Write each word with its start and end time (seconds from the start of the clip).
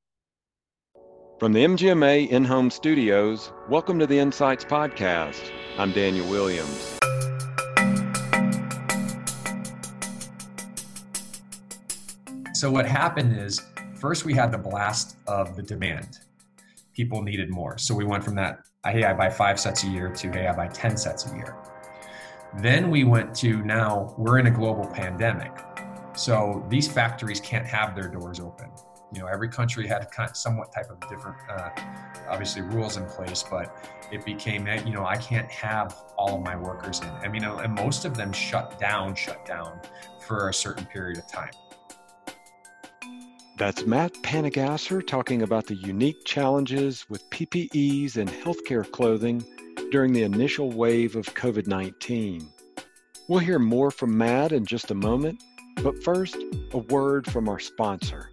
From 1.38 1.52
the 1.52 1.64
MGMA 1.64 2.30
in 2.30 2.44
home 2.44 2.68
studios, 2.68 3.52
welcome 3.68 3.96
to 4.00 4.08
the 4.08 4.18
Insights 4.18 4.64
Podcast. 4.64 5.40
I'm 5.78 5.92
Daniel 5.92 6.28
Williams. 6.28 6.98
So, 12.54 12.72
what 12.72 12.86
happened 12.86 13.40
is 13.40 13.62
first 14.00 14.24
we 14.24 14.34
had 14.34 14.50
the 14.50 14.58
blast 14.58 15.16
of 15.28 15.54
the 15.54 15.62
demand. 15.62 16.18
People 16.92 17.22
needed 17.22 17.50
more. 17.50 17.78
So, 17.78 17.94
we 17.94 18.04
went 18.04 18.24
from 18.24 18.34
that 18.34 18.64
hey, 18.86 19.04
I 19.04 19.12
buy 19.12 19.28
five 19.28 19.58
sets 19.58 19.84
a 19.84 19.88
year 19.88 20.08
to, 20.08 20.30
hey, 20.30 20.46
I 20.46 20.54
buy 20.54 20.68
10 20.68 20.96
sets 20.96 21.30
a 21.30 21.34
year. 21.34 21.56
Then 22.58 22.90
we 22.90 23.04
went 23.04 23.34
to 23.36 23.62
now 23.64 24.14
we're 24.16 24.38
in 24.38 24.46
a 24.46 24.50
global 24.50 24.86
pandemic. 24.86 25.52
So 26.14 26.64
these 26.68 26.90
factories 26.90 27.40
can't 27.40 27.66
have 27.66 27.94
their 27.94 28.08
doors 28.08 28.40
open. 28.40 28.70
You 29.12 29.20
know, 29.20 29.26
every 29.26 29.48
country 29.48 29.86
had 29.86 30.08
kind 30.10 30.30
of 30.30 30.36
somewhat 30.36 30.72
type 30.72 30.90
of 30.90 31.00
different, 31.08 31.38
uh, 31.50 31.70
obviously, 32.28 32.62
rules 32.62 32.96
in 32.96 33.06
place, 33.06 33.42
but 33.42 33.74
it 34.12 34.24
became, 34.24 34.66
you 34.66 34.92
know, 34.92 35.04
I 35.04 35.16
can't 35.16 35.50
have 35.50 35.96
all 36.16 36.36
of 36.36 36.42
my 36.42 36.56
workers 36.56 37.00
in. 37.00 37.08
I 37.08 37.28
mean, 37.28 37.44
and 37.44 37.74
most 37.74 38.04
of 38.04 38.16
them 38.16 38.32
shut 38.32 38.78
down, 38.78 39.14
shut 39.14 39.44
down 39.46 39.80
for 40.20 40.50
a 40.50 40.54
certain 40.54 40.84
period 40.86 41.18
of 41.18 41.26
time. 41.26 41.50
That's 43.58 43.84
Matt 43.84 44.14
Panegasser 44.22 45.04
talking 45.04 45.42
about 45.42 45.66
the 45.66 45.74
unique 45.74 46.24
challenges 46.24 47.04
with 47.10 47.28
PPEs 47.30 48.16
and 48.16 48.30
healthcare 48.30 48.88
clothing 48.88 49.44
during 49.90 50.12
the 50.12 50.22
initial 50.22 50.70
wave 50.70 51.16
of 51.16 51.34
COVID 51.34 51.66
19. 51.66 52.48
We'll 53.26 53.40
hear 53.40 53.58
more 53.58 53.90
from 53.90 54.16
Matt 54.16 54.52
in 54.52 54.64
just 54.64 54.92
a 54.92 54.94
moment, 54.94 55.42
but 55.82 56.00
first, 56.04 56.36
a 56.70 56.78
word 56.78 57.28
from 57.28 57.48
our 57.48 57.58
sponsor. 57.58 58.30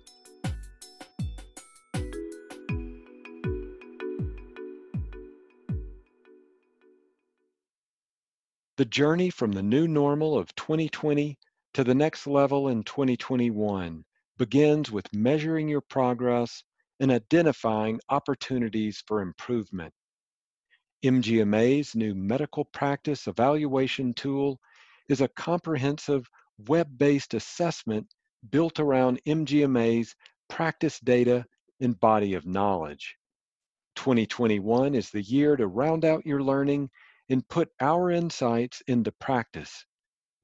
The 8.77 8.85
journey 8.85 9.31
from 9.31 9.53
the 9.53 9.63
new 9.63 9.87
normal 9.87 10.37
of 10.37 10.53
2020 10.53 11.39
to 11.73 11.83
the 11.83 11.95
next 11.95 12.27
level 12.27 12.67
in 12.67 12.83
2021 12.83 14.05
begins 14.37 14.91
with 14.91 15.13
measuring 15.13 15.67
your 15.67 15.81
progress 15.81 16.63
and 16.99 17.11
identifying 17.11 17.99
opportunities 18.09 19.03
for 19.07 19.21
improvement. 19.21 19.93
MGMA's 21.03 21.95
new 21.95 22.15
medical 22.15 22.65
practice 22.65 23.27
evaluation 23.27 24.13
tool 24.13 24.59
is 25.09 25.21
a 25.21 25.27
comprehensive 25.27 26.27
web 26.67 26.87
based 26.97 27.33
assessment 27.33 28.07
built 28.49 28.79
around 28.79 29.21
MGMA's 29.27 30.15
practice 30.49 30.99
data 30.99 31.45
and 31.81 31.99
body 31.99 32.33
of 32.33 32.45
knowledge. 32.45 33.15
2021 33.95 34.95
is 34.95 35.09
the 35.09 35.21
year 35.21 35.55
to 35.55 35.67
round 35.67 36.05
out 36.05 36.25
your 36.25 36.41
learning 36.41 36.89
and 37.29 37.47
put 37.47 37.69
our 37.79 38.11
insights 38.11 38.81
into 38.87 39.11
practice. 39.13 39.85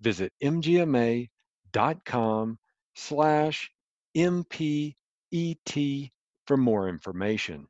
Visit 0.02 0.32
mgma.com 0.44 1.30
slash 2.96 3.70
MPET 4.16 6.12
for 6.46 6.58
more 6.58 6.90
information. 6.90 7.68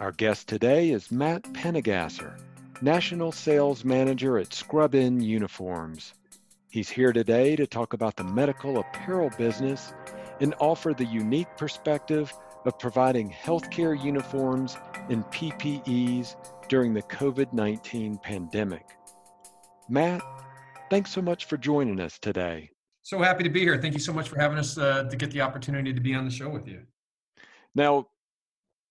Our 0.00 0.10
guest 0.10 0.48
today 0.48 0.90
is 0.90 1.12
Matt 1.12 1.44
Panegasser, 1.44 2.40
National 2.80 3.30
Sales 3.30 3.84
Manager 3.84 4.36
at 4.38 4.52
Scrubin 4.52 5.20
Uniforms. 5.20 6.14
He's 6.70 6.88
here 6.88 7.12
today 7.12 7.54
to 7.54 7.68
talk 7.68 7.92
about 7.92 8.16
the 8.16 8.24
medical 8.24 8.78
apparel 8.78 9.30
business 9.38 9.92
and 10.40 10.56
offer 10.58 10.92
the 10.92 11.04
unique 11.04 11.56
perspective 11.56 12.32
of 12.64 12.80
providing 12.80 13.30
healthcare 13.30 14.02
uniforms 14.02 14.76
and 15.08 15.24
PPEs 15.26 16.34
during 16.68 16.94
the 16.94 17.02
COVID 17.02 17.52
19 17.52 18.18
pandemic. 18.18 18.86
Matt, 19.88 20.22
Thanks 20.92 21.10
so 21.10 21.22
much 21.22 21.46
for 21.46 21.56
joining 21.56 21.98
us 22.00 22.18
today. 22.18 22.68
So 23.00 23.18
happy 23.18 23.42
to 23.44 23.48
be 23.48 23.60
here. 23.60 23.80
Thank 23.80 23.94
you 23.94 23.98
so 23.98 24.12
much 24.12 24.28
for 24.28 24.38
having 24.38 24.58
us 24.58 24.76
uh, 24.76 25.04
to 25.04 25.16
get 25.16 25.30
the 25.30 25.40
opportunity 25.40 25.90
to 25.90 26.00
be 26.02 26.14
on 26.14 26.26
the 26.26 26.30
show 26.30 26.50
with 26.50 26.68
you. 26.68 26.82
Now, 27.74 28.08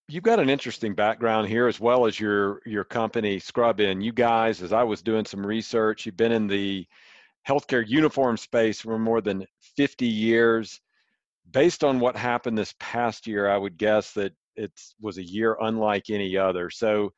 you've 0.08 0.24
got 0.24 0.40
an 0.40 0.50
interesting 0.50 0.96
background 0.96 1.46
here 1.46 1.68
as 1.68 1.78
well 1.78 2.06
as 2.06 2.18
your 2.18 2.60
your 2.66 2.82
company 2.82 3.38
Scrubin. 3.38 4.00
You 4.00 4.10
guys, 4.10 4.62
as 4.62 4.72
I 4.72 4.82
was 4.82 5.00
doing 5.00 5.24
some 5.24 5.46
research, 5.46 6.04
you've 6.04 6.16
been 6.16 6.32
in 6.32 6.48
the 6.48 6.84
healthcare 7.48 7.84
uniform 7.86 8.36
space 8.36 8.80
for 8.80 8.98
more 8.98 9.20
than 9.20 9.46
50 9.76 10.04
years. 10.04 10.80
Based 11.52 11.84
on 11.84 12.00
what 12.00 12.16
happened 12.16 12.58
this 12.58 12.74
past 12.80 13.28
year, 13.28 13.48
I 13.48 13.56
would 13.56 13.76
guess 13.76 14.10
that 14.14 14.32
it 14.56 14.72
was 15.00 15.18
a 15.18 15.24
year 15.24 15.56
unlike 15.60 16.10
any 16.10 16.36
other. 16.36 16.68
So 16.68 17.12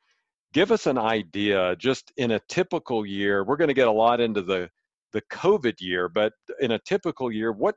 give 0.55 0.71
us 0.71 0.87
an 0.87 0.97
idea 0.97 1.75
just 1.75 2.13
in 2.15 2.31
a 2.31 2.39
typical 2.47 3.05
year 3.05 3.43
we're 3.43 3.57
going 3.57 3.67
to 3.67 3.73
get 3.73 3.89
a 3.89 3.91
lot 3.91 4.21
into 4.21 4.41
the 4.41 4.69
the 5.11 5.21
covid 5.23 5.75
year 5.81 6.07
but 6.07 6.31
in 6.61 6.71
a 6.71 6.79
typical 6.79 7.29
year 7.29 7.51
what 7.51 7.75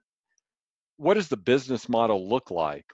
what 0.96 1.14
does 1.14 1.28
the 1.28 1.36
business 1.36 1.88
model 1.88 2.28
look 2.28 2.50
like? 2.50 2.86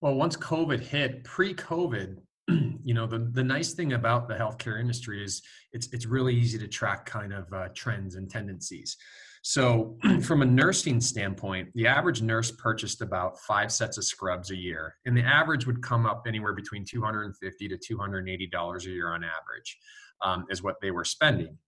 Well 0.00 0.14
once 0.14 0.36
covid 0.36 0.80
hit 0.80 1.22
pre-covid 1.22 2.16
you 2.48 2.92
know 2.92 3.06
the, 3.06 3.20
the 3.20 3.44
nice 3.44 3.72
thing 3.72 3.92
about 3.92 4.26
the 4.26 4.34
healthcare 4.34 4.80
industry 4.80 5.22
is 5.22 5.42
it's 5.72 5.88
it's 5.92 6.06
really 6.06 6.34
easy 6.34 6.58
to 6.58 6.66
track 6.66 7.06
kind 7.06 7.32
of 7.32 7.52
uh, 7.52 7.68
trends 7.74 8.16
and 8.16 8.28
tendencies 8.28 8.96
so, 9.42 9.98
from 10.22 10.42
a 10.42 10.46
nursing 10.46 11.00
standpoint, 11.00 11.68
the 11.74 11.88
average 11.88 12.22
nurse 12.22 12.52
purchased 12.52 13.02
about 13.02 13.38
five 13.40 13.72
sets 13.72 13.98
of 13.98 14.04
scrubs 14.04 14.52
a 14.52 14.56
year, 14.56 14.94
and 15.04 15.16
the 15.16 15.22
average 15.22 15.66
would 15.66 15.82
come 15.82 16.06
up 16.06 16.24
anywhere 16.28 16.54
between 16.54 16.84
250 16.84 17.68
to 17.68 17.76
280 17.76 18.46
dollars 18.46 18.86
a 18.86 18.90
year 18.90 19.12
on 19.12 19.24
average, 19.24 19.78
um, 20.22 20.46
is 20.48 20.62
what 20.62 20.76
they 20.80 20.92
were 20.92 21.04
spending. 21.04 21.58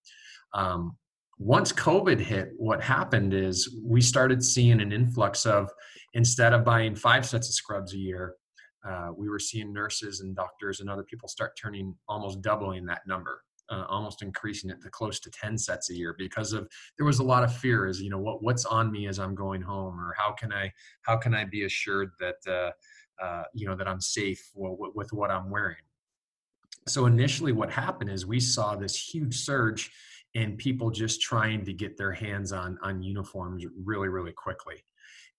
Um, 0.55 0.97
once 1.39 1.73
COVID 1.73 2.21
hit, 2.21 2.51
what 2.57 2.81
happened 2.81 3.35
is 3.35 3.77
we 3.85 4.01
started 4.01 4.45
seeing 4.45 4.81
an 4.81 4.93
influx 4.93 5.45
of 5.45 5.69
instead 6.13 6.53
of 6.53 6.65
buying 6.65 6.95
five 6.95 7.27
sets 7.27 7.49
of 7.49 7.55
scrubs 7.55 7.93
a 7.93 7.99
year, 7.99 8.35
uh, 8.89 9.09
we 9.17 9.29
were 9.29 9.41
seeing 9.41 9.73
nurses 9.73 10.21
and 10.21 10.37
doctors 10.37 10.79
and 10.79 10.89
other 10.89 11.03
people 11.03 11.29
start 11.29 11.59
turning 11.61 11.93
almost 12.09 12.41
doubling 12.41 12.87
that 12.87 13.01
number 13.09 13.43
uh, 13.71 13.85
almost 13.89 14.23
increasing 14.23 14.71
it 14.71 14.81
to 14.83 14.91
close 14.91 15.19
to 15.21 15.31
10 15.31 15.57
sets 15.57 15.91
a 15.91 15.95
year 15.95 16.15
because 16.19 16.53
of 16.53 16.69
there 16.99 17.07
was 17.07 17.19
a 17.19 17.25
lot 17.25 17.45
of 17.45 17.55
fear 17.55 17.87
as 17.87 18.01
you 18.01 18.11
know 18.11 18.19
what 18.19 18.43
what's 18.43 18.65
on 18.65 18.91
me 18.93 19.07
as 19.07 19.19
i'm 19.19 19.35
going 19.35 19.63
home 19.63 19.99
or 19.99 20.15
how 20.17 20.33
can 20.33 20.53
i 20.53 20.71
how 21.03 21.17
can 21.17 21.35
i 21.35 21.45
be 21.45 21.65
assured 21.65 22.11
that 22.21 22.37
uh, 22.49 23.25
uh, 23.25 23.45
you 23.55 23.67
know 23.67 23.75
that 23.75 23.89
i'm 23.89 24.01
safe 24.01 24.51
with, 24.55 24.93
with 24.95 25.13
what 25.13 25.31
i'm 25.31 25.51
wearing? 25.51 25.77
So 26.87 27.07
initially 27.07 27.53
what 27.53 27.71
happened 27.71 28.11
is 28.11 28.27
we 28.27 28.41
saw 28.41 28.77
this 28.77 28.97
huge 28.97 29.37
surge 29.37 29.91
in 30.35 30.57
people 30.57 30.91
just 30.91 31.23
trying 31.23 31.65
to 31.65 31.73
get 31.73 31.97
their 31.97 32.13
hands 32.13 32.53
on 32.53 32.79
on 32.83 33.03
uniforms 33.03 33.65
really 33.83 34.09
really 34.09 34.33
quickly. 34.33 34.85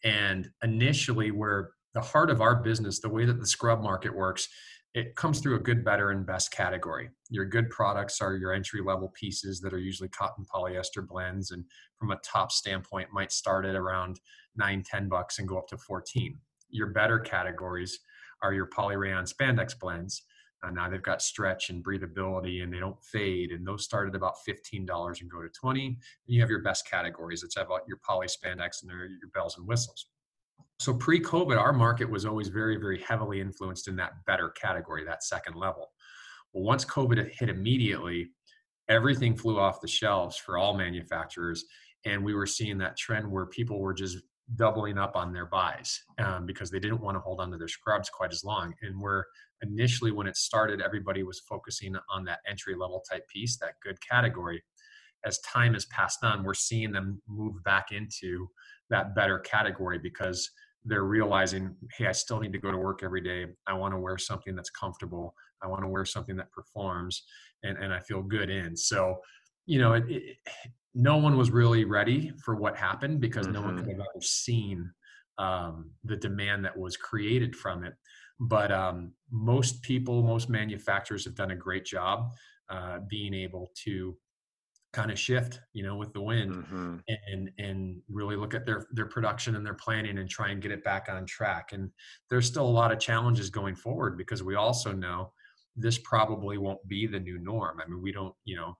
And 0.03 0.49
initially 0.63 1.31
where 1.31 1.71
the 1.93 2.01
heart 2.01 2.29
of 2.29 2.41
our 2.41 2.55
business 2.55 2.99
the 2.99 3.09
way 3.09 3.25
that 3.25 3.39
the 3.39 3.45
scrub 3.45 3.81
market 3.81 4.15
works 4.15 4.47
it 4.95 5.13
comes 5.17 5.41
through 5.41 5.57
a 5.57 5.59
good, 5.59 5.83
better, 5.83 6.11
and 6.11 6.25
best 6.25 6.51
category. 6.51 7.09
Your 7.29 7.43
good 7.43 7.69
products 7.69 8.21
are 8.21 8.37
your 8.37 8.53
entry 8.53 8.81
level 8.81 9.09
pieces 9.09 9.59
that 9.59 9.73
are 9.73 9.77
usually 9.77 10.07
cotton 10.07 10.45
polyester 10.45 11.05
blends, 11.05 11.51
and 11.51 11.65
from 11.99 12.11
a 12.11 12.19
top 12.23 12.49
standpoint, 12.49 13.09
might 13.11 13.33
start 13.33 13.65
at 13.65 13.75
around 13.75 14.21
nine, 14.55 14.83
10 14.83 15.09
bucks 15.09 15.37
and 15.37 15.49
go 15.49 15.57
up 15.57 15.67
to 15.67 15.77
14. 15.77 16.39
Your 16.69 16.87
better 16.87 17.19
categories 17.19 17.99
are 18.41 18.53
your 18.53 18.69
polyrayon 18.69 19.29
spandex 19.31 19.77
blends. 19.77 20.23
Uh, 20.63 20.71
now 20.71 20.89
they've 20.89 21.01
got 21.01 21.21
stretch 21.21 21.69
and 21.69 21.83
breathability 21.83 22.63
and 22.63 22.73
they 22.73 22.79
don't 22.79 23.03
fade, 23.03 23.51
and 23.51 23.67
those 23.67 23.83
start 23.83 24.07
at 24.07 24.15
about 24.15 24.35
$15 24.47 25.21
and 25.21 25.29
go 25.29 25.41
to 25.41 25.49
20. 25.49 25.87
And 25.87 25.97
you 26.25 26.39
have 26.39 26.49
your 26.49 26.63
best 26.63 26.89
categories 26.89 27.41
that's 27.41 27.57
about 27.57 27.81
your 27.85 27.99
poly 28.07 28.27
spandex 28.27 28.81
and 28.81 28.91
your 28.91 29.29
bells 29.33 29.57
and 29.57 29.67
whistles 29.67 30.07
so 30.79 30.93
pre-covid 30.93 31.57
our 31.57 31.73
market 31.73 32.09
was 32.09 32.25
always 32.25 32.49
very 32.49 32.77
very 32.77 33.01
heavily 33.01 33.39
influenced 33.41 33.87
in 33.87 33.95
that 33.95 34.11
better 34.27 34.49
category 34.49 35.03
that 35.05 35.23
second 35.23 35.55
level 35.55 35.91
Well, 36.53 36.63
once 36.63 36.85
COVID 36.85 37.31
hit 37.37 37.49
immediately, 37.49 38.31
everything 38.87 39.35
flew 39.35 39.59
off 39.59 39.81
the 39.81 39.87
shelves 39.87 40.37
for 40.37 40.57
all 40.57 40.73
manufacturers. 40.77 41.65
And 42.05 42.23
we 42.23 42.33
were 42.33 42.45
seeing 42.45 42.77
that 42.77 42.97
trend 42.97 43.29
where 43.29 43.47
people 43.47 43.79
were 43.79 43.93
just 43.93 44.17
doubling 44.55 44.97
up 44.97 45.15
on 45.15 45.33
their 45.33 45.47
buys 45.47 45.99
um, 46.19 46.45
because 46.45 46.69
they 46.69 46.79
didn't 46.79 47.01
want 47.01 47.15
to 47.15 47.19
hold 47.19 47.41
on 47.41 47.51
to 47.51 47.57
their 47.57 47.67
scrubs 47.67 48.09
quite 48.09 48.31
as 48.31 48.43
long. 48.43 48.73
And 48.83 49.01
where 49.01 49.25
initially, 49.61 50.11
when 50.11 50.27
it 50.27 50.37
started, 50.37 50.81
everybody 50.81 51.23
was 51.23 51.41
focusing 51.49 51.95
on 52.09 52.23
that 52.25 52.39
entry 52.47 52.75
level 52.75 53.03
type 53.09 53.27
piece, 53.27 53.57
that 53.57 53.73
good 53.83 53.99
category. 54.07 54.63
As 55.25 55.39
time 55.39 55.73
has 55.73 55.85
passed 55.87 56.23
on, 56.23 56.43
we're 56.43 56.53
seeing 56.53 56.91
them 56.91 57.21
move 57.27 57.63
back 57.63 57.87
into 57.91 58.47
that 58.91 59.15
better 59.15 59.39
category 59.39 59.97
because 59.97 60.49
they're 60.85 61.03
realizing, 61.03 61.75
hey, 61.97 62.07
I 62.07 62.11
still 62.11 62.39
need 62.39 62.53
to 62.53 62.59
go 62.59 62.71
to 62.71 62.77
work 62.77 63.01
every 63.03 63.21
day. 63.21 63.47
I 63.67 63.73
want 63.73 63.93
to 63.93 63.99
wear 63.99 64.17
something 64.17 64.55
that's 64.55 64.69
comfortable. 64.69 65.33
I 65.63 65.67
want 65.67 65.81
to 65.83 65.87
wear 65.87 66.05
something 66.05 66.35
that 66.37 66.51
performs 66.51 67.23
and, 67.63 67.77
and 67.77 67.93
I 67.93 67.99
feel 67.99 68.21
good 68.21 68.49
in. 68.49 68.77
So, 68.77 69.17
you 69.65 69.79
know, 69.79 69.93
it, 69.93 70.03
it, 70.07 70.37
no 70.93 71.17
one 71.17 71.37
was 71.37 71.49
really 71.51 71.85
ready 71.85 72.31
for 72.43 72.55
what 72.55 72.77
happened 72.77 73.19
because 73.19 73.47
mm-hmm. 73.47 73.55
no 73.55 73.61
one 73.61 73.75
could 73.77 73.87
mm-hmm. 73.87 73.99
have 73.99 74.07
ever 74.15 74.21
seen 74.21 74.91
um, 75.37 75.91
the 76.03 76.15
demand 76.15 76.63
that 76.65 76.77
was 76.77 76.95
created 76.95 77.55
from 77.55 77.83
it. 77.83 77.93
But 78.39 78.71
um, 78.71 79.13
most 79.31 79.81
people, 79.81 80.21
most 80.21 80.49
manufacturers 80.49 81.25
have 81.25 81.35
done 81.35 81.51
a 81.51 81.55
great 81.55 81.85
job 81.85 82.31
uh, 82.69 82.99
being 83.09 83.33
able 83.33 83.71
to 83.85 84.15
kind 84.95 85.11
of 85.11 85.19
shift 85.19 85.59
you 85.73 85.83
know 85.83 85.97
with 85.97 86.13
the 86.13 86.21
wind 86.21 86.53
mm-hmm. 86.53 86.95
and 87.33 87.51
and 87.59 88.01
really 88.09 88.37
look 88.37 88.53
at 88.53 88.65
their 88.65 88.87
their 88.91 89.05
production 89.05 89.57
and 89.57 89.65
their 89.65 89.73
planning 89.73 90.19
and 90.19 90.29
try 90.29 90.51
and 90.51 90.61
get 90.61 90.71
it 90.71 90.85
back 90.85 91.07
on 91.09 91.25
track 91.25 91.73
and 91.73 91.91
there's 92.29 92.47
still 92.47 92.65
a 92.65 92.77
lot 92.81 92.93
of 92.93 92.97
challenges 92.97 93.49
going 93.49 93.75
forward 93.75 94.17
because 94.17 94.41
we 94.41 94.55
also 94.55 94.93
know 94.93 95.33
this 95.75 95.97
probably 95.97 96.57
won't 96.57 96.87
be 96.87 97.05
the 97.05 97.19
new 97.19 97.37
norm. 97.37 97.81
I 97.83 97.89
mean 97.89 98.01
we 98.01 98.13
don't 98.13 98.33
you 98.45 98.55
know 98.55 98.77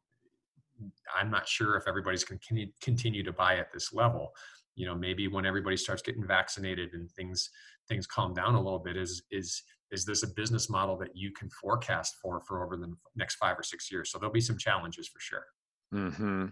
i'm 1.19 1.29
not 1.29 1.47
sure 1.47 1.75
if 1.75 1.88
everybody's 1.88 2.23
going 2.23 2.39
to 2.39 2.68
continue 2.81 3.23
to 3.23 3.33
buy 3.33 3.57
at 3.57 3.71
this 3.73 3.94
level. 3.94 4.31
You 4.75 4.85
know 4.85 4.95
maybe 4.95 5.27
when 5.27 5.45
everybody 5.45 5.75
starts 5.75 6.01
getting 6.01 6.25
vaccinated 6.25 6.94
and 6.94 7.11
things 7.11 7.50
things 7.89 8.07
calm 8.07 8.33
down 8.33 8.56
a 8.56 8.61
little 8.61 8.79
bit 8.79 8.95
is 8.95 9.23
is 9.31 9.63
is 9.91 10.06
this 10.06 10.23
a 10.23 10.27
business 10.27 10.69
model 10.69 10.97
that 10.97 11.11
you 11.13 11.31
can 11.33 11.50
forecast 11.50 12.15
for 12.21 12.41
for 12.47 12.63
over 12.63 12.77
the 12.77 12.94
next 13.18 13.35
five 13.35 13.59
or 13.59 13.63
six 13.63 13.91
years? 13.91 14.11
So 14.11 14.18
there'll 14.18 14.33
be 14.33 14.39
some 14.39 14.57
challenges 14.57 15.09
for 15.09 15.19
sure 15.19 15.45
hmm 15.91 16.47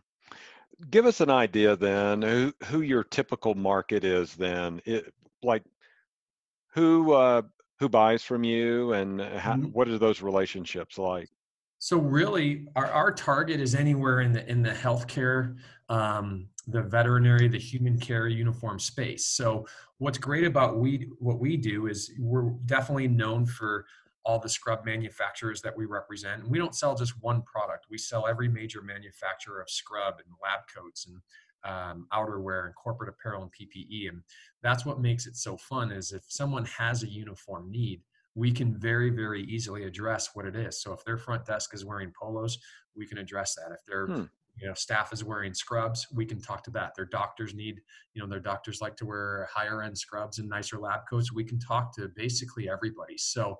Give 0.90 1.06
us 1.06 1.22
an 1.22 1.30
idea 1.30 1.76
then 1.76 2.22
who 2.22 2.54
who 2.66 2.82
your 2.82 3.04
typical 3.04 3.56
market 3.56 4.04
is 4.04 4.36
then. 4.36 4.82
It, 4.86 5.14
like 5.42 5.64
who 6.74 7.14
uh, 7.14 7.44
who 7.80 7.90
buys 7.90 8.24
from 8.24 8.44
you 8.44 8.94
and 8.94 9.22
how, 9.22 9.54
mm-hmm. 9.54 9.66
what 9.68 9.88
are 9.88 9.98
those 9.98 10.22
relationships 10.22 10.98
like? 10.98 11.30
So 11.80 11.98
really, 11.98 12.66
our, 12.76 12.88
our 12.88 13.12
target 13.12 13.60
is 13.60 13.76
anywhere 13.76 14.22
in 14.22 14.32
the 14.32 14.50
in 14.50 14.64
the 14.64 14.72
healthcare, 14.72 15.58
um, 15.90 16.48
the 16.68 16.82
veterinary, 16.82 17.48
the 17.48 17.60
human 17.60 18.00
care 18.00 18.28
uniform 18.28 18.80
space. 18.80 19.28
So 19.28 19.68
what's 19.98 20.18
great 20.18 20.46
about 20.46 20.78
we 20.78 21.10
what 21.20 21.40
we 21.40 21.58
do 21.58 21.88
is 21.88 22.12
we're 22.18 22.52
definitely 22.66 23.10
known 23.10 23.46
for 23.46 23.86
all 24.26 24.40
the 24.40 24.50
scrub 24.50 24.86
manufacturers 24.86 25.62
that 25.62 25.76
we 25.76 25.86
represent. 25.86 26.44
And 26.44 26.52
we 26.52 26.58
don't 26.58 26.76
sell 26.76 26.96
just 26.96 27.22
one 27.22 27.42
product. 27.42 27.88
We 27.90 27.98
sell 27.98 28.28
every 28.28 28.48
major 28.48 28.82
manufacturer 28.82 29.62
of 29.62 29.70
scrub 29.70 30.16
and 30.26 30.34
lab 30.42 30.62
coats 30.74 31.06
and 31.06 31.18
um, 31.66 32.08
outerwear 32.14 32.66
and 32.66 32.76
corporate 32.76 33.10
apparel 33.10 33.44
and 33.44 33.52
PPE. 33.52 34.10
And 34.10 34.22
that's 34.62 34.86
what 34.86 35.02
makes 35.02 35.28
it 35.28 35.36
so 35.36 35.58
fun 35.58 35.92
is 35.92 36.12
if 36.12 36.24
someone 36.28 36.66
has 36.66 37.04
a 37.04 37.10
uniform 37.10 37.70
need, 37.72 38.02
we 38.36 38.52
can 38.52 38.78
very, 38.78 39.10
very 39.10 39.44
easily 39.44 39.84
address 39.84 40.32
what 40.34 40.46
it 40.46 40.56
is. 40.56 40.82
So 40.82 40.94
if 40.94 41.04
their 41.06 41.18
front 41.18 41.46
desk 41.46 41.74
is 41.74 41.86
wearing 41.86 42.12
polos, 42.20 42.58
we 42.96 43.06
can 43.06 43.18
address 43.18 43.56
that. 43.56 43.74
If 43.74 43.86
their 43.88 44.08
hmm. 44.08 44.24
you 44.58 44.68
know 44.68 44.74
staff 44.74 45.14
is 45.14 45.24
wearing 45.24 45.54
scrubs, 45.54 46.08
we 46.12 46.26
can 46.26 46.42
talk 46.42 46.64
to 46.64 46.72
that. 46.72 46.94
Their 46.96 47.06
doctors 47.06 47.54
need, 47.54 47.82
you 48.14 48.22
know, 48.22 48.28
their 48.28 48.40
doctors 48.40 48.82
like 48.82 48.96
to 48.98 49.06
wear 49.06 49.48
higher 49.54 49.84
end 49.84 49.98
scrubs 49.98 50.40
and 50.40 50.50
nicer 50.50 50.80
lab 50.80 51.02
coats. 51.10 51.32
We 51.32 51.44
can 51.44 51.60
talk 51.60 51.96
to 51.96 52.10
basically 52.16 52.70
everybody. 52.70 53.18
So 53.18 53.60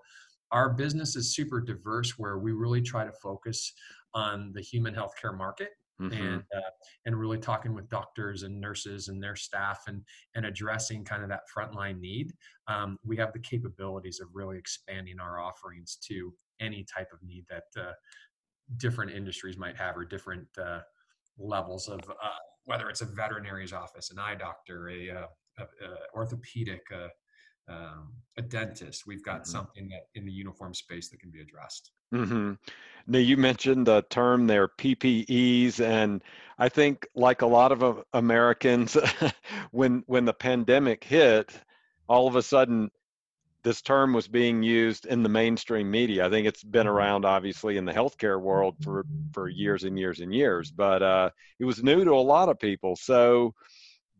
our 0.54 0.70
business 0.70 1.16
is 1.16 1.36
super 1.36 1.60
diverse 1.60 2.18
where 2.18 2.38
we 2.38 2.52
really 2.54 2.82
try 2.82 3.04
to 3.04 3.12
focus 3.12 3.74
on 4.14 4.52
the 4.54 4.62
human 4.62 4.94
healthcare 4.94 5.36
market 5.36 5.72
mm-hmm. 6.00 6.14
and 6.14 6.44
uh, 6.56 6.70
and 7.06 7.20
really 7.20 7.40
talking 7.40 7.74
with 7.74 7.90
doctors 7.90 8.44
and 8.44 8.62
nurses 8.62 9.08
and 9.08 9.22
their 9.22 9.36
staff 9.36 9.84
and 9.88 10.02
and 10.36 10.46
addressing 10.46 11.04
kind 11.04 11.24
of 11.24 11.30
that 11.30 11.42
frontline 11.56 12.00
need 12.00 12.32
um, 12.68 12.98
we 13.04 13.18
have 13.18 13.34
the 13.34 13.40
capabilities 13.40 14.20
of 14.22 14.28
really 14.34 14.58
expanding 14.58 15.20
our 15.20 15.40
offerings 15.40 15.98
to 16.08 16.32
any 16.62 16.86
type 16.96 17.10
of 17.12 17.20
need 17.24 17.44
that 17.50 17.82
uh, 17.82 17.92
different 18.78 19.12
industries 19.12 19.58
might 19.58 19.76
have 19.76 19.98
or 19.98 20.06
different 20.06 20.48
uh, 20.64 20.80
levels 21.38 21.88
of 21.88 22.00
uh, 22.10 22.40
whether 22.66 22.90
it's 22.90 23.02
a 23.02 23.06
veterinary's 23.06 23.74
office 23.74 24.12
an 24.12 24.20
eye 24.20 24.36
doctor 24.36 24.90
a, 24.90 25.10
uh, 25.10 25.26
a, 25.58 25.64
a 25.64 25.96
orthopedic 26.16 26.84
um, 27.68 28.14
a 28.38 28.42
dentist. 28.42 29.06
We've 29.06 29.24
got 29.24 29.42
mm-hmm. 29.42 29.52
something 29.52 29.90
that 29.90 30.08
in 30.16 30.26
the 30.26 30.32
uniform 30.32 30.74
space 30.74 31.10
that 31.10 31.20
can 31.20 31.32
be 31.32 31.42
addressed. 31.42 31.92
Mm-hmm. 32.14 32.54
Now 33.08 33.20
you 33.20 33.38
mentioned 33.38 33.88
the 33.88 34.04
term 34.10 34.48
there, 34.48 34.68
PPEs, 34.68 35.80
and 35.80 36.24
I 36.58 36.70
think 36.70 37.08
like 37.16 37.42
a 37.42 37.48
lot 37.48 37.72
of 37.72 38.04
Americans, 38.14 38.98
when 39.72 40.04
when 40.08 40.26
the 40.26 40.34
pandemic 40.34 41.04
hit, 41.04 41.54
all 42.08 42.28
of 42.28 42.36
a 42.36 42.44
sudden 42.44 42.92
this 43.64 43.82
term 43.82 44.14
was 44.14 44.28
being 44.28 44.62
used 44.62 45.06
in 45.06 45.24
the 45.24 45.30
mainstream 45.30 45.90
media. 45.90 46.26
I 46.26 46.30
think 46.30 46.48
it's 46.48 46.64
been 46.64 46.86
mm-hmm. 46.86 46.96
around 46.96 47.26
obviously 47.26 47.78
in 47.78 47.86
the 47.86 47.94
healthcare 47.94 48.40
world 48.40 48.76
for 48.82 49.06
for 49.34 49.50
years 49.50 49.84
and 49.84 49.98
years 49.98 50.20
and 50.20 50.34
years, 50.34 50.72
but 50.72 51.02
uh, 51.02 51.30
it 51.60 51.66
was 51.66 51.84
new 51.84 52.04
to 52.06 52.12
a 52.12 52.16
lot 52.16 52.50
of 52.50 52.60
people. 52.60 52.96
So 52.96 53.54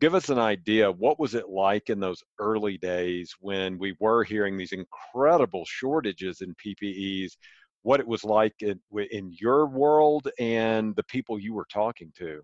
give 0.04 0.16
us 0.16 0.28
an 0.28 0.38
idea 0.38 0.92
what 0.92 1.18
was 1.18 1.34
it 1.34 1.48
like 1.48 1.90
in 1.90 1.98
those 1.98 2.22
early 2.38 2.78
days 2.78 3.34
when 3.40 3.80
we 3.80 3.96
were 4.02 4.22
hearing 4.26 4.58
these 4.58 4.74
incredible 4.74 5.64
shortages 5.66 6.42
in 6.42 6.54
ppes 6.56 7.38
what 7.84 8.02
it 8.02 8.06
was 8.06 8.26
like 8.26 8.54
in, 8.60 8.78
in 9.12 9.34
your 9.40 9.66
world 9.66 10.28
and 10.40 10.94
the 10.98 11.04
people 11.04 11.40
you 11.40 11.54
were 11.54 11.68
talking 11.72 12.12
to? 12.18 12.42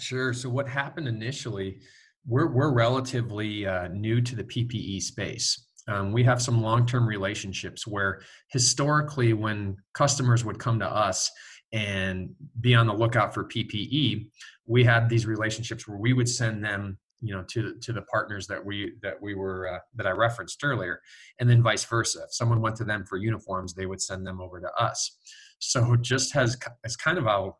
Sure 0.00 0.32
so 0.32 0.48
what 0.48 0.66
happened 0.66 1.06
initially 1.06 1.78
we're, 2.26 2.50
we're 2.50 2.72
relatively 2.72 3.66
uh, 3.66 3.88
new 3.88 4.22
to 4.22 4.34
the 4.34 4.44
ppe 4.44 5.02
space. 5.02 5.66
Um, 5.88 6.10
we 6.10 6.24
have 6.24 6.40
some 6.40 6.62
long-term 6.62 7.06
relationships 7.06 7.86
where 7.86 8.22
historically 8.50 9.34
when 9.34 9.76
customers 9.92 10.42
would 10.42 10.58
come 10.58 10.78
to 10.78 10.86
us 10.86 11.30
and 11.72 12.30
be 12.60 12.74
on 12.74 12.86
the 12.86 12.94
lookout 12.94 13.34
for 13.34 13.44
PPE, 13.44 14.28
we 14.66 14.84
had 14.84 15.08
these 15.08 15.26
relationships 15.26 15.86
where 15.86 15.98
we 15.98 16.12
would 16.12 16.28
send 16.28 16.64
them 16.64 16.98
you 17.20 17.34
know 17.34 17.42
to 17.48 17.74
to 17.80 17.92
the 17.92 18.02
partners 18.02 18.46
that 18.46 18.64
we 18.64 18.92
that 19.02 19.20
we 19.20 19.34
were 19.34 19.68
uh, 19.68 19.78
that 19.96 20.06
I 20.06 20.10
referenced 20.10 20.62
earlier 20.62 21.00
and 21.40 21.50
then 21.50 21.62
vice 21.62 21.84
versa. 21.84 22.20
If 22.24 22.34
someone 22.34 22.60
went 22.60 22.76
to 22.76 22.84
them 22.84 23.04
for 23.04 23.16
uniforms 23.16 23.74
they 23.74 23.86
would 23.86 24.00
send 24.00 24.26
them 24.26 24.40
over 24.40 24.60
to 24.60 24.72
us. 24.80 25.16
So 25.58 25.96
just 25.96 26.36
as 26.36 26.56
as 26.84 26.96
kind 26.96 27.18
of 27.18 27.24
how 27.24 27.56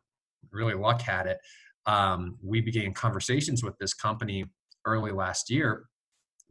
really 0.52 0.74
luck 0.74 1.02
had 1.02 1.26
it 1.26 1.38
um, 1.86 2.36
we 2.44 2.60
began 2.60 2.92
conversations 2.92 3.64
with 3.64 3.76
this 3.78 3.94
company 3.94 4.44
early 4.84 5.10
last 5.10 5.50
year 5.50 5.86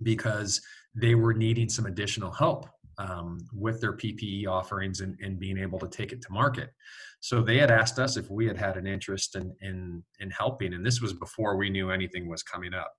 because 0.04 0.62
they 0.96 1.16
were 1.16 1.34
needing 1.34 1.70
some 1.70 1.86
additional 1.86 2.32
help 2.32 2.68
um, 2.98 3.40
with 3.54 3.80
their 3.82 3.94
PPE 3.94 4.48
offerings 4.48 5.02
and, 5.02 5.18
and 5.22 5.40
being 5.40 5.58
able 5.58 5.80
to 5.80 5.88
take 5.88 6.12
it 6.12 6.22
to 6.24 6.32
market. 6.32 6.74
So 7.20 7.42
they 7.42 7.58
had 7.58 7.72
asked 7.72 8.00
us 8.00 8.18
if 8.18 8.30
we 8.30 8.48
had 8.48 8.58
had 8.58 8.78
an 8.78 8.88
interest 8.88 9.36
in 9.36 9.56
in, 9.62 10.04
in 10.20 10.30
helping, 10.32 10.74
and 10.74 10.86
this 10.86 11.02
was 11.02 11.14
before 11.14 11.58
we 11.58 11.70
knew 11.70 11.92
anything 11.92 12.28
was 12.28 12.44
coming 12.44 12.74
up. 12.74 12.94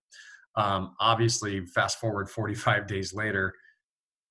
Um, 0.57 0.95
obviously, 1.00 1.64
fast 1.67 2.00
forward 2.00 2.28
45 2.28 2.87
days 2.87 3.14
later, 3.14 3.55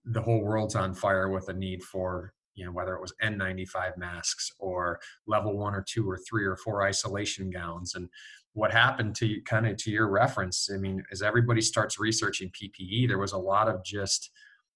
the 0.05 0.21
whole 0.21 0.41
world's 0.41 0.75
on 0.75 0.93
fire 0.93 1.29
with 1.29 1.49
a 1.49 1.53
need 1.53 1.83
for 1.83 2.33
you 2.55 2.65
know 2.65 2.71
whether 2.71 2.95
it 2.95 3.01
was 3.01 3.13
N95 3.23 3.97
masks 3.97 4.51
or 4.59 4.99
level 5.27 5.57
one 5.57 5.75
or 5.75 5.85
two 5.87 6.09
or 6.09 6.17
three 6.17 6.45
or 6.45 6.57
four 6.57 6.83
isolation 6.83 7.49
gowns 7.49 7.95
and 7.95 8.09
what 8.53 8.71
happened 8.71 9.15
to 9.15 9.39
kind 9.41 9.67
of 9.67 9.77
to 9.77 9.91
your 9.91 10.09
reference 10.09 10.67
i 10.73 10.77
mean 10.77 11.03
as 11.11 11.21
everybody 11.21 11.61
starts 11.61 11.99
researching 11.99 12.49
ppe 12.49 13.07
there 13.07 13.19
was 13.19 13.33
a 13.33 13.37
lot 13.37 13.67
of 13.67 13.83
just 13.83 14.31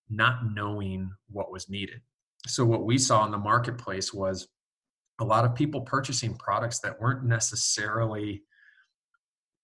not 0.09 0.53
knowing 0.53 1.11
what 1.29 1.51
was 1.51 1.69
needed. 1.69 2.01
So, 2.47 2.65
what 2.65 2.85
we 2.85 2.97
saw 2.97 3.25
in 3.25 3.31
the 3.31 3.37
marketplace 3.37 4.13
was 4.13 4.47
a 5.19 5.25
lot 5.25 5.45
of 5.45 5.55
people 5.55 5.81
purchasing 5.81 6.35
products 6.35 6.79
that 6.79 6.99
weren't 6.99 7.23
necessarily 7.23 8.43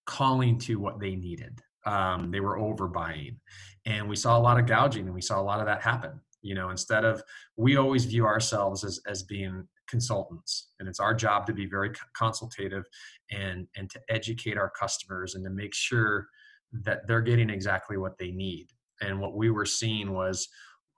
calling 0.06 0.58
to 0.60 0.80
what 0.80 1.00
they 1.00 1.16
needed. 1.16 1.60
Um, 1.86 2.32
they 2.32 2.40
were 2.40 2.58
overbuying. 2.58 3.38
And 3.86 4.08
we 4.08 4.16
saw 4.16 4.38
a 4.38 4.40
lot 4.40 4.60
of 4.60 4.66
gouging 4.66 5.06
and 5.06 5.16
we 5.16 5.22
saw 5.22 5.40
a 5.40 5.44
lot 5.44 5.60
of 5.60 5.66
that 5.66 5.82
happen. 5.82 6.20
You 6.42 6.54
know, 6.56 6.70
instead 6.70 7.04
of, 7.06 7.24
we 7.56 7.78
always 7.78 8.06
view 8.06 8.26
ourselves 8.26 8.84
as, 8.84 9.00
as 9.08 9.24
being 9.24 9.68
consultants 9.88 10.70
and 10.80 10.88
it's 10.88 11.00
our 11.00 11.14
job 11.14 11.46
to 11.48 11.54
be 11.54 11.66
very 11.66 11.92
consultative 12.16 12.86
and 13.32 13.68
and 13.76 13.90
to 13.90 14.00
educate 14.10 14.58
our 14.58 14.70
customers 14.70 15.36
and 15.36 15.44
to 15.44 15.50
make 15.50 15.74
sure 15.74 16.28
that 16.74 17.08
they're 17.08 17.22
getting 17.22 17.50
exactly 17.50 17.98
what 17.98 18.18
they 18.18 18.32
need 18.32 18.68
and 19.02 19.20
what 19.20 19.36
we 19.36 19.50
were 19.50 19.66
seeing 19.66 20.14
was 20.14 20.48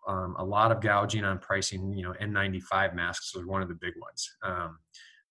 um, 0.07 0.35
a 0.39 0.43
lot 0.43 0.71
of 0.71 0.81
gouging 0.81 1.23
on 1.23 1.39
pricing. 1.39 1.93
You 1.93 2.03
know, 2.03 2.13
N95 2.21 2.95
masks 2.95 3.35
was 3.35 3.45
one 3.45 3.61
of 3.61 3.67
the 3.67 3.75
big 3.75 3.93
ones. 4.01 4.29
Um, 4.43 4.79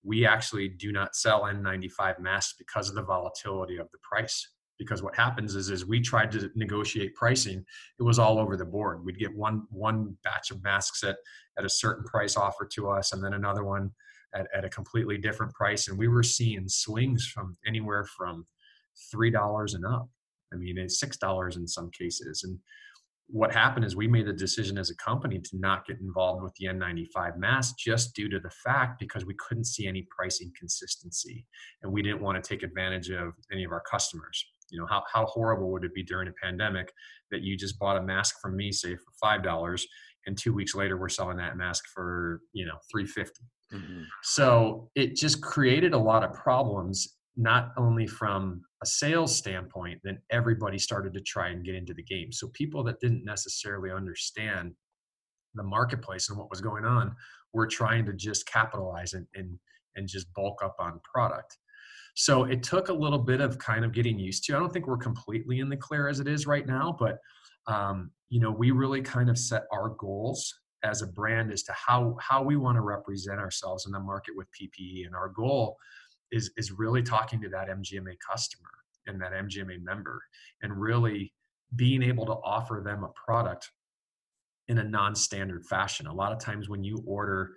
we 0.05 0.27
actually 0.27 0.69
do 0.69 0.93
not 0.93 1.17
sell 1.17 1.43
N95 1.43 2.21
masks 2.21 2.55
because 2.59 2.89
of 2.89 2.95
the 2.95 3.03
volatility 3.03 3.77
of 3.77 3.91
the 3.93 3.99
price. 4.03 4.49
Because 4.79 5.03
what 5.03 5.17
happens 5.17 5.57
is, 5.57 5.71
is 5.71 5.85
we 5.85 6.01
tried 6.01 6.31
to 6.33 6.51
negotiate 6.55 7.17
pricing, 7.17 7.65
it 7.99 8.03
was 8.03 8.21
all 8.21 8.39
over 8.39 8.57
the 8.57 8.65
board. 8.65 9.05
We'd 9.05 9.19
get 9.19 9.35
one 9.35 9.65
one 9.71 10.17
batch 10.23 10.53
of 10.53 10.63
masks 10.63 11.03
at 11.03 11.17
at 11.59 11.65
a 11.65 11.69
certain 11.69 12.05
price 12.05 12.37
offered 12.37 12.71
to 12.75 12.89
us, 12.89 13.13
and 13.13 13.23
then 13.23 13.33
another 13.33 13.65
one 13.65 13.91
at, 14.37 14.47
at 14.55 14.65
a 14.65 14.69
completely 14.69 15.19
different 15.19 15.53
price, 15.53 15.89
and 15.89 15.99
we 15.99 16.07
were 16.07 16.23
seeing 16.23 16.69
swings 16.69 17.27
from 17.27 17.57
anywhere 17.67 18.05
from 18.05 18.47
three 19.11 19.33
dollars 19.33 19.75
and 19.75 19.85
up. 19.85 20.09
I 20.53 20.57
mean, 20.57 20.79
it's 20.79 21.01
six 21.01 21.17
dollars 21.17 21.57
in 21.57 21.67
some 21.67 21.91
cases, 21.91 22.45
and 22.45 22.59
what 23.31 23.53
happened 23.53 23.85
is 23.85 23.95
we 23.95 24.09
made 24.09 24.27
the 24.27 24.33
decision 24.33 24.79
as 24.79 24.91
a 24.91 24.97
company 24.97 25.39
to 25.39 25.51
not 25.59 25.87
get 25.87 26.01
involved 26.01 26.43
with 26.43 26.55
the 26.55 26.67
N95 26.67 27.37
mask 27.37 27.77
just 27.79 28.15
due 28.15 28.29
to 28.29 28.41
the 28.41 28.51
fact 28.65 28.99
because 28.99 29.27
we 29.27 29.35
couldn't 29.35 29.67
see 29.67 29.87
any 29.87 30.07
pricing 30.17 30.51
consistency 30.59 31.45
and 31.83 31.93
we 31.93 32.03
didn't 32.03 32.23
want 32.23 32.43
to 32.43 32.49
take 32.49 32.63
advantage 32.63 33.11
of 33.11 33.35
any 33.53 33.65
of 33.65 33.73
our 33.73 33.83
customers. 33.91 34.43
You 34.71 34.81
know, 34.81 34.87
how, 34.87 35.03
how 35.13 35.27
horrible 35.27 35.71
would 35.73 35.85
it 35.85 35.95
be 35.95 36.03
during 36.03 36.29
a 36.29 36.33
pandemic 36.43 36.91
that 37.31 37.43
you 37.43 37.57
just 37.57 37.79
bought 37.79 37.99
a 37.99 38.03
mask 38.03 38.37
from 38.41 38.57
me, 38.57 38.73
say 38.73 38.95
for 38.95 39.13
five 39.21 39.43
dollars, 39.43 39.87
and 40.27 40.37
two 40.37 40.55
weeks 40.55 40.75
later 40.75 40.97
we're 40.97 41.09
selling 41.09 41.37
that 41.37 41.57
mask 41.57 41.85
for, 41.95 42.41
you 42.53 42.65
know, 42.65 42.77
350. 42.91 43.33
Mm-hmm. 43.75 44.03
So 44.23 44.91
it 44.95 45.17
just 45.17 45.43
created 45.43 45.93
a 45.93 45.99
lot 45.99 46.25
of 46.25 46.33
problems 46.33 47.18
not 47.39 47.73
only 47.79 48.07
from 48.07 48.63
a 48.83 48.87
sales 48.87 49.35
standpoint, 49.35 50.01
then 50.03 50.19
everybody 50.31 50.77
started 50.77 51.15
to 51.15 51.21
try 51.21 51.49
and 51.49 51.65
get 51.65 51.77
into 51.77 51.95
the 51.95 52.03
game. 52.03 52.33
So 52.33 52.49
people 52.49 52.83
that 52.85 52.99
didn't 52.99 53.25
necessarily 53.25 53.93
understand 53.93 54.73
the 55.55 55.63
marketplace 55.63 56.29
and 56.29 56.37
what 56.39 56.51
was 56.51 56.61
going 56.61 56.85
on 56.85 57.15
were 57.55 57.69
trying 57.69 58.05
to 58.07 58.13
just 58.13 58.47
capitalize 58.47 59.15
and 59.15 59.27
and, 59.37 59.57
and 59.95 60.09
just 60.09 60.27
bulk 60.35 60.63
up 60.65 60.75
on 60.81 61.01
product. 61.05 61.57
So 62.17 62.45
it 62.45 62.65
took 62.65 62.89
a 62.89 62.93
little 62.93 63.21
bit 63.21 63.41
of 63.41 63.57
kind 63.59 63.85
of 63.85 63.93
getting 63.93 64.19
used 64.19 64.45
to. 64.45 64.57
I 64.57 64.59
don't 64.59 64.73
think 64.73 64.89
we're 64.89 64.97
completely 64.97 65.61
in 65.61 65.69
the 65.69 65.77
clear 65.77 66.09
as 66.09 66.19
it 66.19 66.27
is 66.27 66.45
right 66.45 66.67
now, 66.67 66.97
but 66.99 67.19
um, 67.69 68.11
you 68.31 68.41
know, 68.41 68.51
we 68.51 68.73
really 68.73 69.01
kind 69.01 69.31
of 69.31 69.39
set 69.39 69.63
our 69.73 69.91
goals 69.91 70.53
as 70.85 71.03
a 71.03 71.07
brand 71.07 71.53
as 71.53 71.63
to 71.65 71.73
how 71.73 72.17
how 72.21 72.43
we 72.43 72.57
want 72.57 72.75
to 72.77 72.83
represent 72.83 73.39
ourselves 73.39 73.87
in 73.87 73.93
the 73.93 74.01
market 74.01 74.35
with 74.37 74.49
PPE. 74.61 75.07
And 75.07 75.15
our 75.15 75.29
goal 75.29 75.77
is 76.33 76.51
is 76.57 76.73
really 76.73 77.03
talking 77.03 77.41
to 77.43 77.49
that 77.49 77.69
MGMA 77.69 78.17
customer 78.29 78.71
and 79.07 79.21
that 79.21 79.33
MGMA 79.33 79.83
member 79.83 80.23
and 80.63 80.79
really 80.79 81.33
being 81.77 82.03
able 82.03 82.27
to 82.27 82.37
offer 82.45 82.83
them 82.85 83.05
a 83.05 83.09
product 83.09 83.71
in 84.69 84.79
a 84.79 84.85
non-standard 84.85 85.65
fashion. 85.65 86.07
A 86.07 86.13
lot 86.13 86.33
of 86.33 86.39
times 86.39 86.69
when 86.69 86.85
you 86.85 87.03
order 87.07 87.53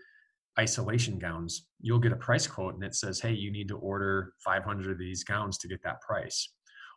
isolation 0.60 1.20
gowns, 1.20 1.68
you'll 1.80 2.00
get 2.00 2.12
a 2.12 2.18
price 2.18 2.48
quote 2.48 2.76
and 2.76 2.84
it 2.84 2.96
says, 2.96 3.20
"Hey, 3.20 3.34
you 3.34 3.52
need 3.52 3.68
to 3.70 3.78
order 3.78 4.34
500 4.44 4.92
of 4.92 4.98
these 4.98 5.24
gowns 5.24 5.58
to 5.60 5.68
get 5.68 5.82
that 5.84 6.02
price." 6.02 6.54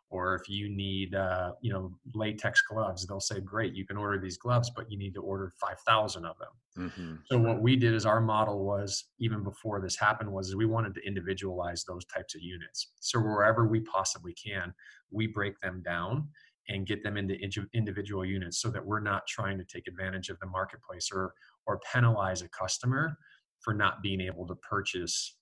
Or 0.09 0.35
if 0.35 0.47
you 0.47 0.69
need 0.69 1.15
uh, 1.15 1.51
you 1.61 1.71
know 1.71 1.91
latex 2.13 2.61
gloves 2.61 3.05
they'll 3.05 3.19
say 3.19 3.39
great 3.39 3.73
you 3.73 3.85
can 3.85 3.97
order 3.97 4.19
these 4.19 4.37
gloves 4.37 4.71
but 4.75 4.89
you 4.91 4.97
need 4.97 5.13
to 5.13 5.21
order 5.21 5.51
5000 5.59 6.25
of 6.25 6.35
them. 6.37 6.49
Mm-hmm. 6.77 7.15
so 7.27 7.37
what 7.37 7.61
we 7.61 7.77
did 7.77 7.93
is 7.93 8.05
our 8.05 8.19
model 8.19 8.65
was 8.65 9.05
even 9.19 9.43
before 9.43 9.79
this 9.79 9.97
happened 9.97 10.31
was 10.31 10.55
we 10.55 10.65
wanted 10.65 10.93
to 10.95 11.07
individualize 11.07 11.85
those 11.85 12.03
types 12.05 12.35
of 12.35 12.41
units. 12.41 12.91
So 12.99 13.19
wherever 13.19 13.65
we 13.65 13.79
possibly 13.79 14.33
can 14.33 14.73
we 15.09 15.27
break 15.27 15.59
them 15.61 15.81
down 15.85 16.27
and 16.67 16.85
get 16.87 17.03
them 17.03 17.15
into 17.15 17.35
individual 17.73 18.25
units 18.25 18.59
so 18.59 18.69
that 18.71 18.85
we're 18.85 18.99
not 18.99 19.27
trying 19.27 19.57
to 19.57 19.63
take 19.63 19.87
advantage 19.87 20.29
of 20.29 20.39
the 20.39 20.47
marketplace 20.47 21.09
or 21.13 21.33
or 21.67 21.79
penalize 21.91 22.41
a 22.41 22.49
customer 22.49 23.17
for 23.61 23.73
not 23.73 24.01
being 24.01 24.21
able 24.21 24.45
to 24.45 24.55
purchase 24.55 25.37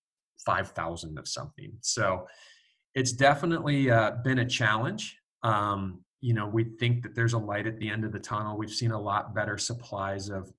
5000 0.45 1.17
of 1.17 1.27
something. 1.27 1.73
So 1.81 2.25
it's 2.95 3.11
definitely 3.11 3.89
uh, 3.89 4.11
been 4.23 4.39
a 4.39 4.45
challenge. 4.45 5.17
Um, 5.41 6.03
you 6.21 6.33
know, 6.33 6.47
we 6.47 6.63
think 6.63 7.03
that 7.03 7.15
there's 7.15 7.33
a 7.33 7.37
light 7.37 7.67
at 7.67 7.77
the 7.79 7.89
end 7.89 8.05
of 8.05 8.11
the 8.11 8.19
tunnel. 8.19 8.57
We've 8.57 8.69
seen 8.71 8.91
a 8.91 8.99
lot 8.99 9.35
better 9.35 9.57
supplies 9.57 10.29
of 10.29 10.51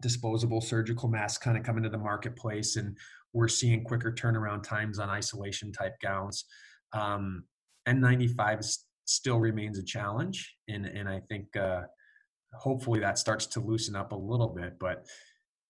disposable 0.00 0.60
surgical 0.60 1.08
masks 1.08 1.42
kind 1.42 1.58
of 1.58 1.64
come 1.64 1.76
into 1.76 1.90
the 1.90 1.98
marketplace, 1.98 2.76
and 2.76 2.96
we're 3.32 3.48
seeing 3.48 3.84
quicker 3.84 4.12
turnaround 4.12 4.62
times 4.62 4.98
on 4.98 5.10
isolation 5.10 5.72
type 5.72 6.00
gowns. 6.00 6.44
Um, 6.92 7.44
N95 7.86 8.78
still 9.04 9.38
remains 9.38 9.78
a 9.78 9.84
challenge, 9.84 10.54
and 10.68 10.86
and 10.86 11.08
I 11.08 11.20
think 11.28 11.54
uh, 11.56 11.82
hopefully 12.54 13.00
that 13.00 13.18
starts 13.18 13.46
to 13.46 13.60
loosen 13.60 13.96
up 13.96 14.12
a 14.12 14.16
little 14.16 14.48
bit. 14.48 14.78
But 14.78 15.06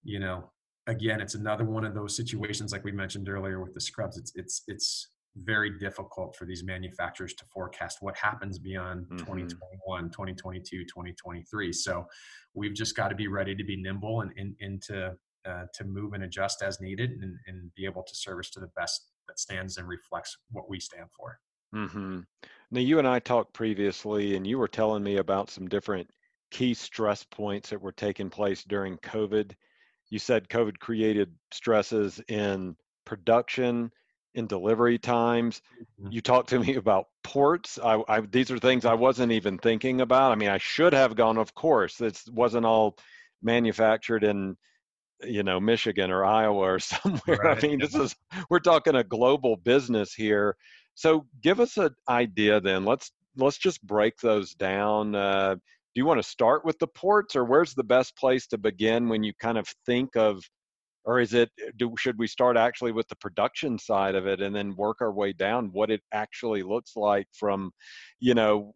you 0.04 0.20
know, 0.20 0.50
again, 0.86 1.20
it's 1.20 1.34
another 1.34 1.64
one 1.64 1.84
of 1.84 1.94
those 1.94 2.14
situations 2.16 2.72
like 2.72 2.84
we 2.84 2.92
mentioned 2.92 3.28
earlier 3.28 3.62
with 3.62 3.74
the 3.74 3.80
scrubs. 3.80 4.18
It's 4.18 4.32
it's 4.34 4.62
it's 4.68 5.08
very 5.44 5.78
difficult 5.78 6.36
for 6.36 6.44
these 6.44 6.64
manufacturers 6.64 7.34
to 7.34 7.44
forecast 7.46 7.98
what 8.00 8.16
happens 8.16 8.58
beyond 8.58 9.04
mm-hmm. 9.04 9.18
2021 9.18 10.10
2022 10.10 10.84
2023 10.84 11.72
so 11.72 12.06
we've 12.54 12.74
just 12.74 12.96
got 12.96 13.08
to 13.08 13.14
be 13.14 13.28
ready 13.28 13.54
to 13.54 13.64
be 13.64 13.76
nimble 13.76 14.20
and, 14.22 14.32
and, 14.36 14.54
and 14.60 14.82
to 14.82 15.14
uh, 15.48 15.64
to 15.72 15.84
move 15.84 16.12
and 16.12 16.24
adjust 16.24 16.62
as 16.62 16.80
needed 16.80 17.10
and, 17.22 17.36
and 17.46 17.72
be 17.74 17.84
able 17.84 18.02
to 18.02 18.14
service 18.14 18.50
to 18.50 18.60
the 18.60 18.70
best 18.76 19.12
that 19.28 19.38
stands 19.38 19.78
and 19.78 19.88
reflects 19.88 20.36
what 20.50 20.68
we 20.68 20.80
stand 20.80 21.06
for 21.16 21.38
mm-hmm. 21.74 22.20
now 22.70 22.80
you 22.80 22.98
and 22.98 23.08
i 23.08 23.18
talked 23.18 23.52
previously 23.52 24.36
and 24.36 24.46
you 24.46 24.58
were 24.58 24.68
telling 24.68 25.02
me 25.02 25.16
about 25.16 25.50
some 25.50 25.68
different 25.68 26.08
key 26.50 26.74
stress 26.74 27.24
points 27.24 27.70
that 27.70 27.80
were 27.80 27.92
taking 27.92 28.30
place 28.30 28.64
during 28.64 28.96
covid 28.98 29.52
you 30.10 30.18
said 30.18 30.48
covid 30.48 30.78
created 30.78 31.32
stresses 31.52 32.20
in 32.28 32.74
production 33.04 33.90
in 34.38 34.46
delivery 34.46 34.98
times. 34.98 35.60
Mm-hmm. 36.00 36.12
You 36.12 36.20
talked 36.20 36.50
to 36.50 36.58
me 36.58 36.74
about 36.76 37.08
ports. 37.22 37.78
I, 37.82 38.02
I, 38.08 38.20
these 38.20 38.50
are 38.50 38.58
things 38.58 38.84
I 38.84 38.94
wasn't 38.94 39.32
even 39.32 39.58
thinking 39.58 40.00
about. 40.00 40.32
I 40.32 40.36
mean, 40.36 40.48
I 40.48 40.58
should 40.58 40.94
have 40.94 41.16
gone. 41.16 41.36
Of 41.36 41.54
course, 41.54 41.96
this 41.96 42.26
wasn't 42.28 42.64
all 42.64 42.96
manufactured 43.42 44.24
in, 44.24 44.56
you 45.22 45.42
know, 45.42 45.60
Michigan 45.60 46.10
or 46.10 46.24
Iowa 46.24 46.58
or 46.58 46.78
somewhere. 46.78 47.38
Right. 47.42 47.62
I 47.62 47.66
mean, 47.66 47.80
this 47.80 47.94
is 47.94 48.16
we're 48.48 48.60
talking 48.60 48.94
a 48.94 49.04
global 49.04 49.56
business 49.56 50.14
here. 50.14 50.56
So, 50.94 51.26
give 51.42 51.60
us 51.60 51.76
an 51.76 51.90
idea 52.08 52.60
then. 52.60 52.84
Let's 52.84 53.12
let's 53.36 53.58
just 53.58 53.84
break 53.86 54.18
those 54.18 54.54
down. 54.54 55.14
Uh, 55.14 55.54
do 55.54 56.00
you 56.00 56.06
want 56.06 56.20
to 56.22 56.28
start 56.28 56.64
with 56.64 56.78
the 56.78 56.88
ports, 56.88 57.36
or 57.36 57.44
where's 57.44 57.74
the 57.74 57.84
best 57.84 58.16
place 58.16 58.46
to 58.48 58.58
begin 58.58 59.08
when 59.08 59.22
you 59.22 59.32
kind 59.40 59.58
of 59.58 59.68
think 59.86 60.16
of 60.16 60.42
or 61.08 61.20
is 61.20 61.32
it 61.32 61.50
do 61.76 61.94
should 61.98 62.18
we 62.18 62.26
start 62.26 62.56
actually 62.56 62.92
with 62.92 63.08
the 63.08 63.16
production 63.16 63.78
side 63.78 64.14
of 64.14 64.26
it 64.26 64.42
and 64.42 64.54
then 64.54 64.76
work 64.76 64.98
our 65.00 65.12
way 65.12 65.32
down 65.32 65.70
what 65.72 65.90
it 65.90 66.02
actually 66.12 66.62
looks 66.62 66.94
like 66.96 67.26
from 67.32 67.72
you 68.20 68.34
know 68.34 68.72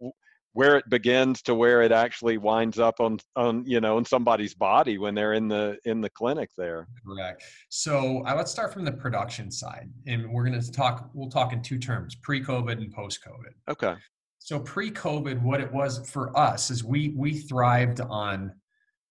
where 0.55 0.77
it 0.77 0.89
begins 0.89 1.43
to 1.43 1.55
where 1.55 1.83
it 1.83 1.93
actually 1.93 2.39
winds 2.39 2.79
up 2.79 3.01
on 3.01 3.19
on 3.37 3.65
you 3.67 3.81
know 3.81 3.99
in 3.99 4.05
somebody's 4.05 4.55
body 4.55 4.99
when 4.99 5.15
they're 5.15 5.35
in 5.35 5.49
the 5.49 5.79
in 5.85 6.01
the 6.01 6.11
clinic 6.11 6.51
there? 6.57 6.89
Correct. 7.07 7.43
So 7.69 8.25
uh, 8.27 8.35
let's 8.35 8.51
start 8.51 8.73
from 8.73 8.85
the 8.85 8.93
production 8.93 9.51
side 9.51 9.91
and 10.07 10.31
we're 10.31 10.45
going 10.45 10.61
to 10.61 10.73
talk 10.73 11.11
we'll 11.15 11.31
talk 11.31 11.53
in 11.53 11.63
two 11.63 11.79
terms 11.79 12.15
pre-covid 12.15 12.79
and 12.79 12.93
post-covid. 12.93 13.53
Okay. 13.69 13.95
So 14.39 14.59
pre-covid 14.59 15.41
what 15.43 15.61
it 15.61 15.73
was 15.73 16.09
for 16.11 16.37
us 16.37 16.71
is 16.71 16.83
we 16.83 17.15
we 17.17 17.35
thrived 17.39 18.01
on 18.01 18.53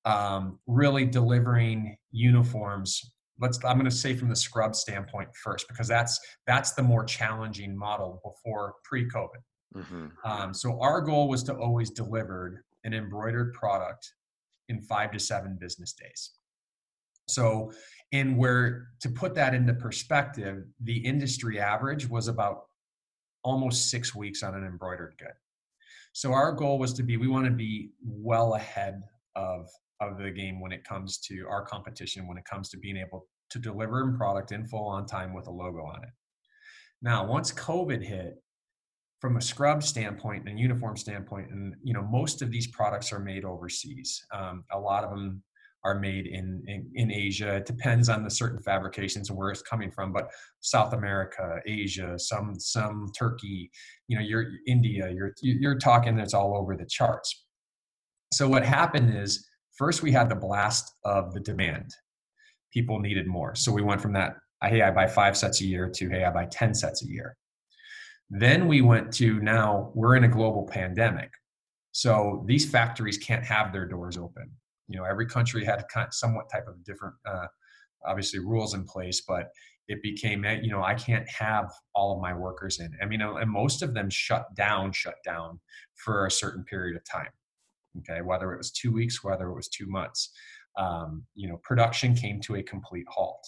um, 0.05 0.59
really 0.65 1.05
delivering 1.05 1.97
uniforms. 2.11 3.13
Let's 3.39 3.63
i'm 3.65 3.77
going 3.77 3.89
to 3.89 3.95
say 3.95 4.15
from 4.15 4.29
the 4.29 4.35
scrub 4.35 4.75
standpoint 4.75 5.29
first 5.43 5.67
because 5.67 5.87
that's 5.87 6.19
that's 6.45 6.73
the 6.73 6.83
more 6.83 7.03
challenging 7.03 7.75
model 7.77 8.21
before 8.23 8.75
pre-covid. 8.83 9.41
Mm-hmm. 9.75 10.07
um, 10.25 10.53
so 10.53 10.79
our 10.81 10.99
goal 10.99 11.29
was 11.29 11.43
to 11.43 11.55
always 11.55 11.91
deliver 11.91 12.65
an 12.83 12.93
embroidered 12.93 13.53
product 13.53 14.13
in 14.67 14.81
five 14.81 15.11
to 15.11 15.19
seven 15.19 15.57
business 15.59 15.93
days. 15.93 16.31
So 17.27 17.71
and 18.11 18.37
where 18.37 18.89
to 18.99 19.09
put 19.09 19.33
that 19.35 19.53
into 19.53 19.73
perspective 19.73 20.65
the 20.83 20.97
industry 20.97 21.59
average 21.59 22.09
was 22.09 22.27
about 22.27 22.63
almost 23.43 23.89
six 23.89 24.13
weeks 24.13 24.43
on 24.43 24.53
an 24.53 24.65
embroidered 24.65 25.15
good. 25.17 25.33
So 26.13 26.33
our 26.33 26.51
goal 26.51 26.77
was 26.77 26.93
to 26.93 27.03
be 27.03 27.17
we 27.17 27.27
want 27.27 27.45
to 27.45 27.51
be 27.51 27.91
well 28.05 28.55
ahead 28.55 29.01
of 29.35 29.69
of 30.01 30.17
the 30.17 30.31
game 30.31 30.59
when 30.59 30.71
it 30.71 30.83
comes 30.83 31.19
to 31.19 31.45
our 31.49 31.63
competition, 31.65 32.27
when 32.27 32.37
it 32.37 32.45
comes 32.45 32.69
to 32.69 32.77
being 32.77 32.97
able 32.97 33.27
to 33.51 33.59
deliver 33.59 34.09
a 34.09 34.17
product 34.17 34.51
in 34.51 34.65
full 34.65 34.85
on 34.85 35.05
time 35.05 35.33
with 35.33 35.47
a 35.47 35.51
logo 35.51 35.79
on 35.79 36.03
it. 36.03 36.09
Now, 37.01 37.25
once 37.25 37.51
COVID 37.51 38.03
hit, 38.03 38.35
from 39.21 39.37
a 39.37 39.41
scrub 39.41 39.83
standpoint 39.83 40.49
and 40.49 40.59
uniform 40.59 40.97
standpoint, 40.97 41.51
and 41.51 41.75
you 41.83 41.93
know, 41.93 42.01
most 42.01 42.41
of 42.41 42.51
these 42.51 42.67
products 42.67 43.13
are 43.13 43.19
made 43.19 43.45
overseas. 43.45 44.25
Um, 44.33 44.63
a 44.71 44.79
lot 44.79 45.03
of 45.03 45.11
them 45.11 45.43
are 45.83 45.99
made 45.99 46.25
in, 46.27 46.63
in, 46.67 46.89
in 46.95 47.11
Asia. 47.11 47.55
It 47.55 47.65
depends 47.65 48.09
on 48.09 48.23
the 48.23 48.29
certain 48.29 48.61
fabrications 48.61 49.29
and 49.29 49.37
where 49.37 49.49
it's 49.49 49.61
coming 49.61 49.91
from, 49.91 50.11
but 50.11 50.29
South 50.59 50.93
America, 50.93 51.59
Asia, 51.67 52.17
some 52.17 52.59
some 52.59 53.11
Turkey, 53.17 53.69
you 54.07 54.17
know, 54.17 54.23
you're 54.23 54.45
India. 54.67 55.11
You're 55.11 55.33
you're 55.41 55.77
talking 55.77 56.15
that's 56.15 56.33
all 56.33 56.57
over 56.57 56.75
the 56.75 56.85
charts. 56.85 57.45
So 58.33 58.47
what 58.47 58.65
happened 58.65 59.15
is 59.15 59.47
first 59.77 60.01
we 60.01 60.11
had 60.11 60.29
the 60.29 60.35
blast 60.35 60.93
of 61.03 61.33
the 61.33 61.39
demand. 61.39 61.91
People 62.73 62.99
needed 62.99 63.27
more. 63.27 63.55
So 63.55 63.71
we 63.71 63.81
went 63.81 64.01
from 64.01 64.13
that, 64.13 64.35
hey, 64.63 64.81
I 64.81 64.91
buy 64.91 65.07
five 65.07 65.35
sets 65.35 65.61
a 65.61 65.65
year 65.65 65.89
to, 65.89 66.09
hey, 66.09 66.23
I 66.23 66.31
buy 66.31 66.45
10 66.45 66.73
sets 66.73 67.03
a 67.03 67.07
year. 67.07 67.35
Then 68.29 68.67
we 68.67 68.81
went 68.81 69.11
to 69.15 69.39
now 69.41 69.91
we're 69.93 70.15
in 70.15 70.23
a 70.23 70.29
global 70.29 70.65
pandemic. 70.65 71.31
So 71.91 72.45
these 72.47 72.69
factories 72.69 73.17
can't 73.17 73.43
have 73.43 73.73
their 73.73 73.85
doors 73.85 74.17
open. 74.17 74.49
You 74.87 74.97
know, 74.97 75.03
every 75.03 75.25
country 75.25 75.65
had 75.65 75.83
kind 75.93 76.07
of 76.07 76.13
somewhat 76.13 76.49
type 76.49 76.67
of 76.67 76.83
different, 76.85 77.15
uh, 77.25 77.47
obviously 78.05 78.39
rules 78.39 78.73
in 78.73 78.85
place, 78.85 79.21
but 79.27 79.49
it 79.87 80.01
became, 80.01 80.45
you 80.61 80.71
know, 80.71 80.83
I 80.83 80.93
can't 80.93 81.27
have 81.27 81.69
all 81.93 82.15
of 82.15 82.21
my 82.21 82.33
workers 82.33 82.79
in. 82.79 82.91
I 83.01 83.05
mean, 83.05 83.21
and 83.21 83.51
most 83.51 83.81
of 83.81 83.93
them 83.93 84.09
shut 84.09 84.45
down, 84.55 84.93
shut 84.93 85.15
down 85.25 85.59
for 85.95 86.25
a 86.25 86.31
certain 86.31 86.63
period 86.63 86.95
of 86.95 87.03
time. 87.03 87.27
Okay, 87.99 88.21
whether 88.21 88.53
it 88.53 88.57
was 88.57 88.71
two 88.71 88.91
weeks, 88.91 89.23
whether 89.23 89.49
it 89.49 89.55
was 89.55 89.67
two 89.67 89.87
months, 89.87 90.31
um, 90.77 91.23
you 91.35 91.49
know, 91.49 91.57
production 91.63 92.15
came 92.15 92.39
to 92.41 92.55
a 92.55 92.63
complete 92.63 93.05
halt. 93.09 93.45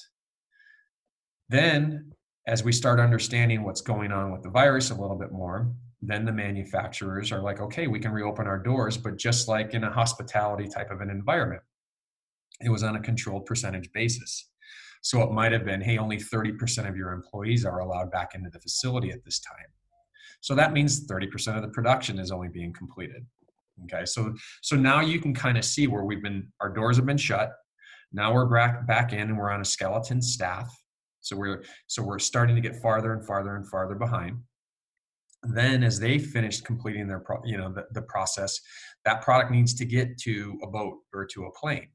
Then, 1.50 2.12
as 2.48 2.64
we 2.64 2.72
start 2.72 3.00
understanding 3.00 3.64
what's 3.64 3.82
going 3.82 4.12
on 4.12 4.32
with 4.32 4.44
the 4.44 4.50
virus 4.50 4.90
a 4.90 4.96
little 4.96 5.18
bit 5.18 5.32
more, 5.32 5.72
then 6.02 6.26
the 6.26 6.32
manufacturers 6.34 7.32
are 7.32 7.42
like, 7.42 7.62
okay, 7.62 7.88
we 7.88 8.00
can 8.00 8.12
reopen 8.12 8.48
our 8.48 8.60
doors, 8.60 8.98
but 8.98 9.18
just 9.18 9.48
like 9.48 9.74
in 9.74 9.86
a 9.86 9.92
hospitality 9.92 10.68
type 10.68 10.92
of 10.92 11.00
an 11.00 11.10
environment, 11.10 11.62
it 12.60 12.70
was 12.70 12.84
on 12.84 12.98
a 12.98 13.00
controlled 13.00 13.46
percentage 13.46 13.90
basis. 13.94 14.50
So 15.02 15.22
it 15.22 15.32
might 15.32 15.52
have 15.52 15.66
been, 15.66 15.82
hey, 15.82 15.98
only 15.98 16.18
30% 16.18 16.88
of 16.88 16.96
your 16.96 17.12
employees 17.12 17.66
are 17.66 17.80
allowed 17.80 18.12
back 18.12 18.36
into 18.36 18.50
the 18.50 18.60
facility 18.60 19.12
at 19.12 19.24
this 19.24 19.40
time. 19.40 19.68
So 20.42 20.56
that 20.56 20.74
means 20.74 21.08
30% 21.08 21.56
of 21.56 21.62
the 21.62 21.70
production 21.70 22.20
is 22.20 22.32
only 22.32 22.50
being 22.50 22.74
completed. 22.74 23.26
Okay, 23.86 24.06
so 24.06 24.34
so 24.62 24.76
now 24.76 25.02
you 25.02 25.20
can 25.20 25.34
kind 25.34 25.58
of 25.58 25.66
see 25.66 25.88
where 25.88 26.04
we've 26.04 26.22
been. 26.22 26.48
Our 26.62 26.70
doors 26.70 26.98
have 26.98 27.06
been 27.06 27.18
shut. 27.18 27.52
Now 28.12 28.34
we're 28.34 28.46
back 28.46 28.86
back 28.86 29.14
in, 29.14 29.22
and 29.22 29.38
we're 29.38 29.52
on 29.52 29.62
a 29.62 29.66
skeleton 29.66 30.22
staff. 30.22 30.76
So 31.22 31.36
we're 31.36 31.64
so 31.88 32.04
we're 32.04 32.20
starting 32.20 32.56
to 32.56 32.62
get 32.62 32.82
farther 32.82 33.14
and 33.14 33.26
farther 33.26 33.56
and 33.56 33.68
farther 33.68 33.96
behind. 33.96 34.38
Then, 35.42 35.84
as 35.84 36.00
they 36.00 36.20
finished 36.20 36.66
completing 36.66 37.08
their 37.08 37.20
pro, 37.20 37.42
you 37.44 37.58
know 37.58 37.74
the, 37.74 37.86
the 37.92 38.04
process, 38.04 38.60
that 39.06 39.22
product 39.22 39.52
needs 39.52 39.74
to 39.76 39.86
get 39.86 40.18
to 40.20 40.60
a 40.64 40.68
boat 40.68 41.00
or 41.14 41.26
to 41.26 41.46
a 41.46 41.52
plane. 41.52 41.90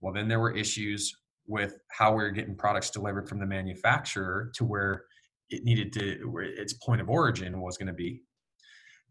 Well, 0.00 0.12
then 0.12 0.28
there 0.28 0.40
were 0.40 0.54
issues 0.56 1.12
with 1.46 1.78
how 1.90 2.14
we 2.14 2.22
are 2.22 2.30
getting 2.30 2.54
products 2.54 2.90
delivered 2.90 3.28
from 3.28 3.40
the 3.40 3.46
manufacturer 3.46 4.52
to 4.54 4.64
where 4.64 5.04
it 5.50 5.64
needed 5.64 5.92
to 5.94 6.28
where 6.30 6.44
its 6.44 6.74
point 6.74 7.00
of 7.00 7.08
origin 7.08 7.60
was 7.60 7.78
going 7.78 7.86
to 7.86 7.94
be 7.94 8.22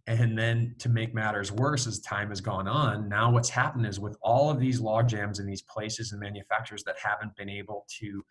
and 0.07 0.37
then 0.37 0.73
to 0.79 0.89
make 0.89 1.13
matters 1.13 1.51
worse 1.51 1.85
as 1.85 1.99
time 1.99 2.29
has 2.29 2.41
gone 2.41 2.67
on 2.67 3.09
now 3.09 3.29
what's 3.29 3.49
happened 3.49 3.85
is 3.85 3.99
with 3.99 4.17
all 4.21 4.49
of 4.49 4.59
these 4.59 4.79
log 4.79 5.07
jams 5.07 5.39
in 5.39 5.45
these 5.45 5.63
places 5.63 6.11
and 6.11 6.21
manufacturers 6.21 6.83
that 6.83 6.95
haven't 7.01 7.35
been 7.35 7.49
able 7.49 7.85
to 7.99 8.23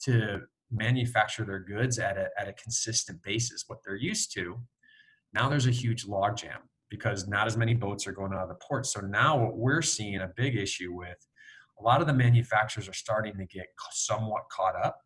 to 0.00 0.40
manufacture 0.70 1.44
their 1.44 1.60
goods 1.60 1.98
at 1.98 2.16
a, 2.16 2.28
at 2.38 2.48
a 2.48 2.52
consistent 2.54 3.22
basis 3.22 3.64
what 3.66 3.78
they're 3.84 3.96
used 3.96 4.32
to 4.32 4.58
now 5.32 5.48
there's 5.48 5.66
a 5.66 5.72
huge 5.72 6.06
log 6.06 6.36
jam 6.36 6.60
because 6.90 7.26
not 7.26 7.46
as 7.46 7.56
many 7.56 7.74
boats 7.74 8.06
are 8.06 8.12
going 8.12 8.32
out 8.32 8.42
of 8.42 8.48
the 8.48 8.54
port. 8.56 8.86
So 8.86 9.00
now 9.00 9.36
what 9.36 9.56
we're 9.56 9.82
seeing 9.82 10.20
a 10.20 10.30
big 10.36 10.56
issue 10.56 10.92
with 10.92 11.18
a 11.80 11.82
lot 11.82 12.00
of 12.00 12.06
the 12.06 12.12
manufacturers 12.12 12.88
are 12.88 12.94
starting 12.94 13.36
to 13.36 13.46
get 13.46 13.66
somewhat 13.90 14.42
caught 14.50 14.76
up 14.76 15.00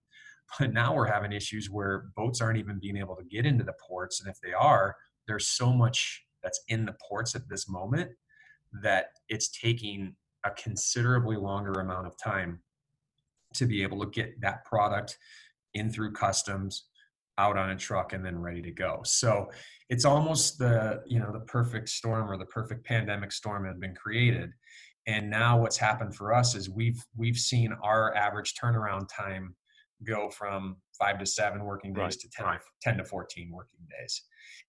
but 0.59 0.73
now 0.73 0.95
we're 0.95 1.07
having 1.07 1.33
issues 1.33 1.69
where 1.71 2.07
boats 2.17 2.41
aren't 2.41 2.59
even 2.59 2.79
being 2.79 2.97
able 2.97 3.17
to 3.17 3.25
get 3.25 3.45
into 3.45 3.65
the 3.65 3.75
ports. 3.87 4.21
And 4.21 4.31
if 4.31 4.41
they 4.41 4.53
are 4.53 4.97
there's 5.29 5.47
so 5.47 5.73
much 5.73 6.25
that's 6.43 6.61
in 6.69 6.85
the 6.85 6.97
ports 7.07 7.35
at 7.35 7.49
this 7.49 7.69
moment 7.69 8.11
that 8.83 9.11
it's 9.29 9.49
taking 9.49 10.15
a 10.45 10.51
considerably 10.51 11.37
longer 11.37 11.81
amount 11.81 12.07
of 12.07 12.15
time 12.23 12.61
to 13.55 13.67
be 13.67 13.83
able 13.83 14.01
to 14.01 14.11
get 14.11 14.41
that 14.41 14.65
product 14.65 15.19
in 15.75 15.91
through 15.91 16.13
customs 16.13 16.85
out 17.39 17.57
on 17.57 17.71
a 17.71 17.77
truck 17.77 18.13
and 18.13 18.25
then 18.25 18.39
ready 18.39 18.61
to 18.61 18.71
go 18.71 19.01
so 19.05 19.49
it's 19.89 20.05
almost 20.05 20.59
the 20.59 21.03
you 21.07 21.21
know 21.21 21.33
the 21.33 21.41
perfect 21.41 21.89
storm 21.89 22.29
or 22.29 22.37
the 22.37 22.45
perfect 22.47 22.85
pandemic 22.85 23.31
storm 23.31 23.65
had 23.65 23.79
been 23.79 23.95
created 23.95 24.51
and 25.07 25.31
now 25.31 25.59
what's 25.59 25.77
happened 25.77 26.15
for 26.15 26.35
us 26.35 26.55
is 26.55 26.69
we've 26.69 27.05
we've 27.17 27.39
seen 27.39 27.73
our 27.83 28.15
average 28.15 28.55
turnaround 28.55 29.09
time 29.09 29.55
go 30.05 30.29
from 30.31 30.77
five 30.99 31.19
to 31.19 31.27
seven 31.27 31.65
working 31.65 31.93
days 31.93 32.03
right. 32.03 32.13
to 32.13 32.31
10, 32.31 32.47
right. 32.47 32.61
10 32.83 32.99
to 32.99 33.05
14 33.05 33.51
working 33.53 33.81
days 33.89 34.23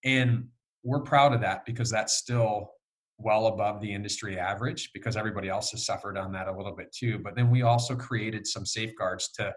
and 0.03 0.45
we're 0.83 1.01
proud 1.01 1.33
of 1.33 1.41
that 1.41 1.65
because 1.65 1.89
that's 1.89 2.15
still 2.15 2.71
well 3.17 3.47
above 3.47 3.81
the 3.81 3.93
industry 3.93 4.39
average 4.39 4.91
because 4.93 5.17
everybody 5.17 5.49
else 5.49 5.71
has 5.71 5.85
suffered 5.85 6.17
on 6.17 6.31
that 6.31 6.47
a 6.47 6.51
little 6.51 6.75
bit 6.75 6.91
too 6.93 7.19
but 7.19 7.35
then 7.35 7.49
we 7.49 7.63
also 7.63 7.95
created 7.95 8.47
some 8.47 8.65
safeguards 8.65 9.29
to 9.29 9.53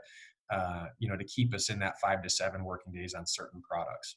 uh, 0.52 0.86
you 0.98 1.08
know 1.08 1.16
to 1.16 1.24
keep 1.24 1.54
us 1.54 1.70
in 1.70 1.78
that 1.78 1.94
five 2.00 2.22
to 2.22 2.28
seven 2.28 2.64
working 2.64 2.92
days 2.92 3.14
on 3.14 3.24
certain 3.26 3.62
products 3.62 4.16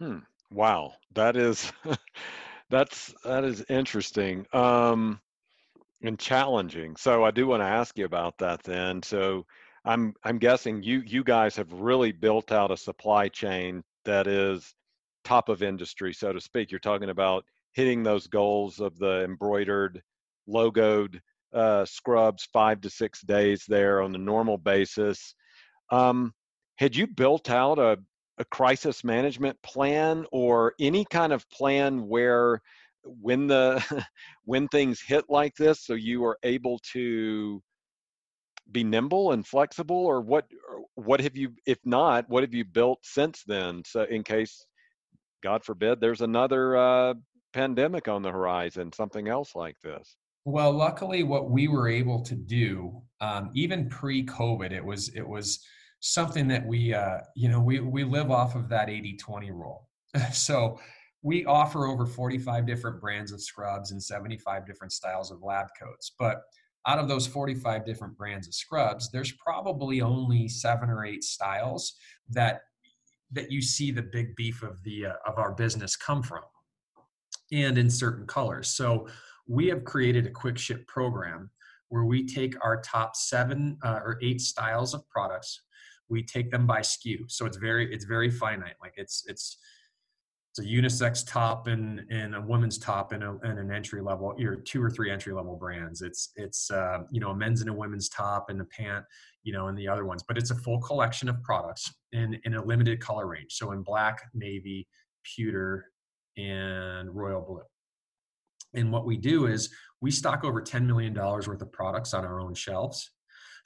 hmm. 0.00 0.18
wow 0.50 0.92
that 1.14 1.36
is 1.36 1.72
that's 2.70 3.12
that 3.24 3.44
is 3.44 3.64
interesting 3.68 4.46
um 4.52 5.20
and 6.02 6.18
challenging. 6.18 6.96
So 6.96 7.24
I 7.24 7.30
do 7.30 7.46
want 7.46 7.62
to 7.62 7.66
ask 7.66 7.96
you 7.98 8.04
about 8.04 8.38
that 8.38 8.62
then. 8.62 9.02
So 9.02 9.46
I'm 9.84 10.14
I'm 10.24 10.38
guessing 10.38 10.82
you 10.82 11.02
you 11.06 11.24
guys 11.24 11.56
have 11.56 11.72
really 11.72 12.12
built 12.12 12.52
out 12.52 12.70
a 12.70 12.76
supply 12.76 13.28
chain 13.28 13.82
that 14.04 14.26
is 14.26 14.74
top 15.26 15.48
of 15.48 15.62
industry, 15.62 16.14
so 16.14 16.32
to 16.32 16.40
speak. 16.40 16.70
You're 16.70 16.78
talking 16.78 17.10
about 17.10 17.44
hitting 17.72 18.02
those 18.02 18.28
goals 18.28 18.78
of 18.78 18.96
the 18.98 19.24
embroidered, 19.24 20.00
logoed 20.48 21.18
uh, 21.52 21.84
scrubs 21.84 22.48
five 22.52 22.80
to 22.82 22.90
six 22.90 23.22
days 23.22 23.64
there 23.66 24.02
on 24.02 24.14
a 24.14 24.18
normal 24.18 24.56
basis. 24.56 25.34
Um, 25.90 26.32
had 26.76 26.94
you 26.94 27.08
built 27.08 27.50
out 27.50 27.78
a, 27.78 27.98
a 28.38 28.44
crisis 28.44 29.02
management 29.02 29.60
plan 29.62 30.26
or 30.30 30.74
any 30.78 31.04
kind 31.04 31.32
of 31.32 31.48
plan 31.50 32.06
where 32.06 32.60
when 33.02 33.46
the 33.48 33.82
when 34.44 34.68
things 34.68 35.00
hit 35.00 35.24
like 35.28 35.54
this 35.56 35.84
so 35.84 35.94
you 35.94 36.24
are 36.24 36.38
able 36.42 36.78
to 36.92 37.62
be 38.72 38.82
nimble 38.82 39.32
and 39.32 39.46
flexible 39.46 40.04
or 40.04 40.20
what 40.20 40.44
what 40.96 41.20
have 41.20 41.36
you 41.36 41.50
if 41.66 41.78
not 41.84 42.28
what 42.28 42.42
have 42.42 42.52
you 42.52 42.64
built 42.64 42.98
since 43.02 43.44
then 43.46 43.80
so 43.86 44.02
in 44.04 44.24
case 44.24 44.66
god 45.42 45.64
forbid 45.64 46.00
there's 46.00 46.20
another 46.20 46.76
uh, 46.76 47.14
pandemic 47.52 48.08
on 48.08 48.22
the 48.22 48.30
horizon 48.30 48.92
something 48.92 49.28
else 49.28 49.54
like 49.54 49.76
this 49.82 50.16
well 50.44 50.72
luckily 50.72 51.22
what 51.22 51.50
we 51.50 51.68
were 51.68 51.88
able 51.88 52.20
to 52.22 52.34
do 52.34 53.02
um, 53.20 53.50
even 53.54 53.88
pre-covid 53.88 54.72
it 54.72 54.84
was 54.84 55.08
it 55.14 55.26
was 55.26 55.64
something 56.00 56.46
that 56.46 56.64
we 56.64 56.92
uh, 56.92 57.18
you 57.34 57.48
know 57.48 57.60
we 57.60 57.80
we 57.80 58.04
live 58.04 58.30
off 58.30 58.54
of 58.54 58.68
that 58.68 58.88
80-20 58.88 59.50
rule 59.50 59.88
so 60.32 60.78
we 61.26 61.44
offer 61.44 61.86
over 61.86 62.06
45 62.06 62.66
different 62.66 63.00
brands 63.00 63.32
of 63.32 63.42
scrubs 63.42 63.90
and 63.90 64.00
75 64.00 64.64
different 64.64 64.92
styles 64.92 65.32
of 65.32 65.42
lab 65.42 65.66
coats. 65.76 66.12
But 66.16 66.42
out 66.86 67.00
of 67.00 67.08
those 67.08 67.26
45 67.26 67.84
different 67.84 68.16
brands 68.16 68.46
of 68.46 68.54
scrubs, 68.54 69.10
there's 69.10 69.32
probably 69.32 70.00
only 70.02 70.46
seven 70.46 70.88
or 70.88 71.04
eight 71.04 71.24
styles 71.24 71.96
that 72.30 72.60
that 73.32 73.50
you 73.50 73.60
see 73.60 73.90
the 73.90 74.02
big 74.02 74.34
beef 74.36 74.62
of 74.62 74.82
the 74.84 75.06
uh, 75.06 75.12
of 75.26 75.38
our 75.38 75.52
business 75.52 75.96
come 75.96 76.22
from, 76.22 76.42
and 77.52 77.78
in 77.78 77.90
certain 77.90 78.26
colors. 78.26 78.68
So 78.68 79.08
we 79.48 79.68
have 79.68 79.84
created 79.84 80.26
a 80.26 80.30
quick 80.30 80.58
ship 80.58 80.86
program 80.86 81.50
where 81.88 82.04
we 82.04 82.26
take 82.26 82.54
our 82.64 82.80
top 82.80 83.16
seven 83.16 83.78
uh, 83.84 84.00
or 84.04 84.18
eight 84.22 84.40
styles 84.40 84.94
of 84.94 85.08
products, 85.08 85.60
we 86.08 86.22
take 86.22 86.50
them 86.50 86.66
by 86.66 86.80
SKU. 86.80 87.30
So 87.30 87.46
it's 87.46 87.56
very 87.56 87.92
it's 87.92 88.04
very 88.04 88.30
finite. 88.30 88.74
Like 88.80 88.94
it's 88.96 89.24
it's 89.26 89.58
it's 90.56 90.66
a 90.66 90.70
unisex 90.70 91.26
top 91.26 91.66
and, 91.66 92.00
and 92.10 92.34
a 92.34 92.40
woman's 92.40 92.78
top 92.78 93.12
and, 93.12 93.22
a, 93.22 93.36
and 93.42 93.58
an 93.58 93.70
entry 93.70 94.00
level 94.00 94.34
your 94.38 94.56
two 94.56 94.82
or 94.82 94.90
three 94.90 95.10
entry 95.10 95.34
level 95.34 95.56
brands. 95.56 96.02
It's 96.02 96.30
it's 96.36 96.70
uh, 96.70 97.00
you 97.10 97.20
know 97.20 97.30
a 97.30 97.36
men's 97.36 97.60
and 97.60 97.70
a 97.70 97.72
women's 97.72 98.08
top 98.08 98.48
and 98.48 98.60
a 98.60 98.64
pant 98.64 99.04
you 99.42 99.52
know 99.52 99.68
and 99.68 99.76
the 99.76 99.88
other 99.88 100.04
ones 100.04 100.22
but 100.26 100.38
it's 100.38 100.50
a 100.50 100.54
full 100.54 100.80
collection 100.80 101.28
of 101.28 101.42
products 101.42 101.92
in 102.12 102.38
in 102.44 102.54
a 102.54 102.64
limited 102.64 103.00
color 103.00 103.26
range. 103.26 103.52
So 103.52 103.72
in 103.72 103.82
black 103.82 104.22
navy 104.34 104.88
pewter 105.24 105.86
and 106.38 107.14
royal 107.14 107.42
blue. 107.42 107.62
And 108.74 108.92
what 108.92 109.04
we 109.04 109.16
do 109.16 109.46
is 109.46 109.70
we 110.00 110.10
stock 110.10 110.44
over 110.44 110.60
$10 110.60 110.84
million 110.84 111.14
worth 111.14 111.62
of 111.62 111.72
products 111.72 112.12
on 112.12 112.24
our 112.24 112.40
own 112.40 112.54
shelves 112.54 113.10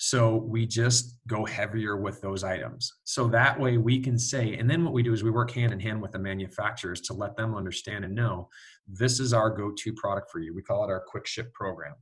so 0.02 0.36
we 0.36 0.64
just 0.64 1.18
go 1.26 1.44
heavier 1.44 1.98
with 1.98 2.22
those 2.22 2.42
items. 2.42 2.90
So 3.04 3.28
that 3.28 3.60
way 3.60 3.76
we 3.76 4.00
can 4.00 4.18
say, 4.18 4.54
and 4.54 4.68
then 4.68 4.82
what 4.82 4.94
we 4.94 5.02
do 5.02 5.12
is 5.12 5.22
we 5.22 5.30
work 5.30 5.50
hand 5.50 5.74
in 5.74 5.78
hand 5.78 6.00
with 6.00 6.12
the 6.12 6.18
manufacturers 6.18 7.02
to 7.02 7.12
let 7.12 7.36
them 7.36 7.54
understand 7.54 8.06
and 8.06 8.14
know 8.14 8.48
this 8.88 9.20
is 9.20 9.34
our 9.34 9.50
go 9.50 9.70
to 9.70 9.92
product 9.92 10.30
for 10.30 10.38
you. 10.38 10.54
We 10.54 10.62
call 10.62 10.84
it 10.84 10.90
our 10.90 11.04
quick 11.06 11.26
ship 11.26 11.52
program. 11.52 11.96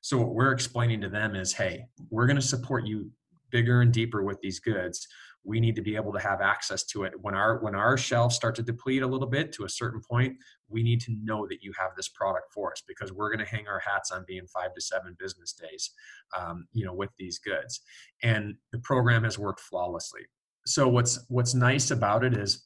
So 0.00 0.16
what 0.16 0.30
we're 0.34 0.52
explaining 0.52 1.02
to 1.02 1.10
them 1.10 1.34
is, 1.34 1.52
hey, 1.52 1.84
we're 2.08 2.26
going 2.26 2.40
to 2.40 2.42
support 2.42 2.86
you 2.86 3.10
bigger 3.54 3.82
and 3.82 3.92
deeper 3.92 4.24
with 4.24 4.40
these 4.40 4.58
goods 4.58 5.06
we 5.44 5.60
need 5.60 5.76
to 5.76 5.82
be 5.82 5.94
able 5.94 6.12
to 6.12 6.18
have 6.18 6.40
access 6.40 6.84
to 6.84 7.04
it. 7.04 7.12
When 7.20 7.34
our 7.34 7.58
when 7.58 7.74
our 7.74 7.96
shelves 7.96 8.34
start 8.34 8.54
to 8.56 8.62
deplete 8.62 9.02
a 9.02 9.06
little 9.06 9.28
bit 9.28 9.52
to 9.52 9.64
a 9.64 9.68
certain 9.68 10.00
point 10.00 10.36
we 10.68 10.82
need 10.82 11.00
to 11.02 11.14
know 11.22 11.46
that 11.46 11.62
you 11.62 11.72
have 11.78 11.90
this 11.96 12.08
product 12.08 12.46
for 12.52 12.72
us 12.72 12.82
because 12.88 13.12
we're 13.12 13.28
going 13.28 13.44
to 13.44 13.54
hang 13.54 13.68
our 13.68 13.78
hats 13.78 14.10
on 14.10 14.24
being 14.26 14.46
five 14.46 14.74
to 14.74 14.80
seven 14.80 15.14
business 15.18 15.52
days 15.52 15.90
um, 16.36 16.66
you 16.72 16.84
know 16.84 16.94
with 16.94 17.10
these 17.18 17.38
goods. 17.38 17.80
And 18.22 18.54
the 18.72 18.78
program 18.78 19.24
has 19.24 19.38
worked 19.38 19.60
flawlessly. 19.60 20.22
So 20.66 20.88
what's 20.88 21.24
what's 21.28 21.54
nice 21.54 21.90
about 21.90 22.24
it 22.24 22.34
is 22.34 22.64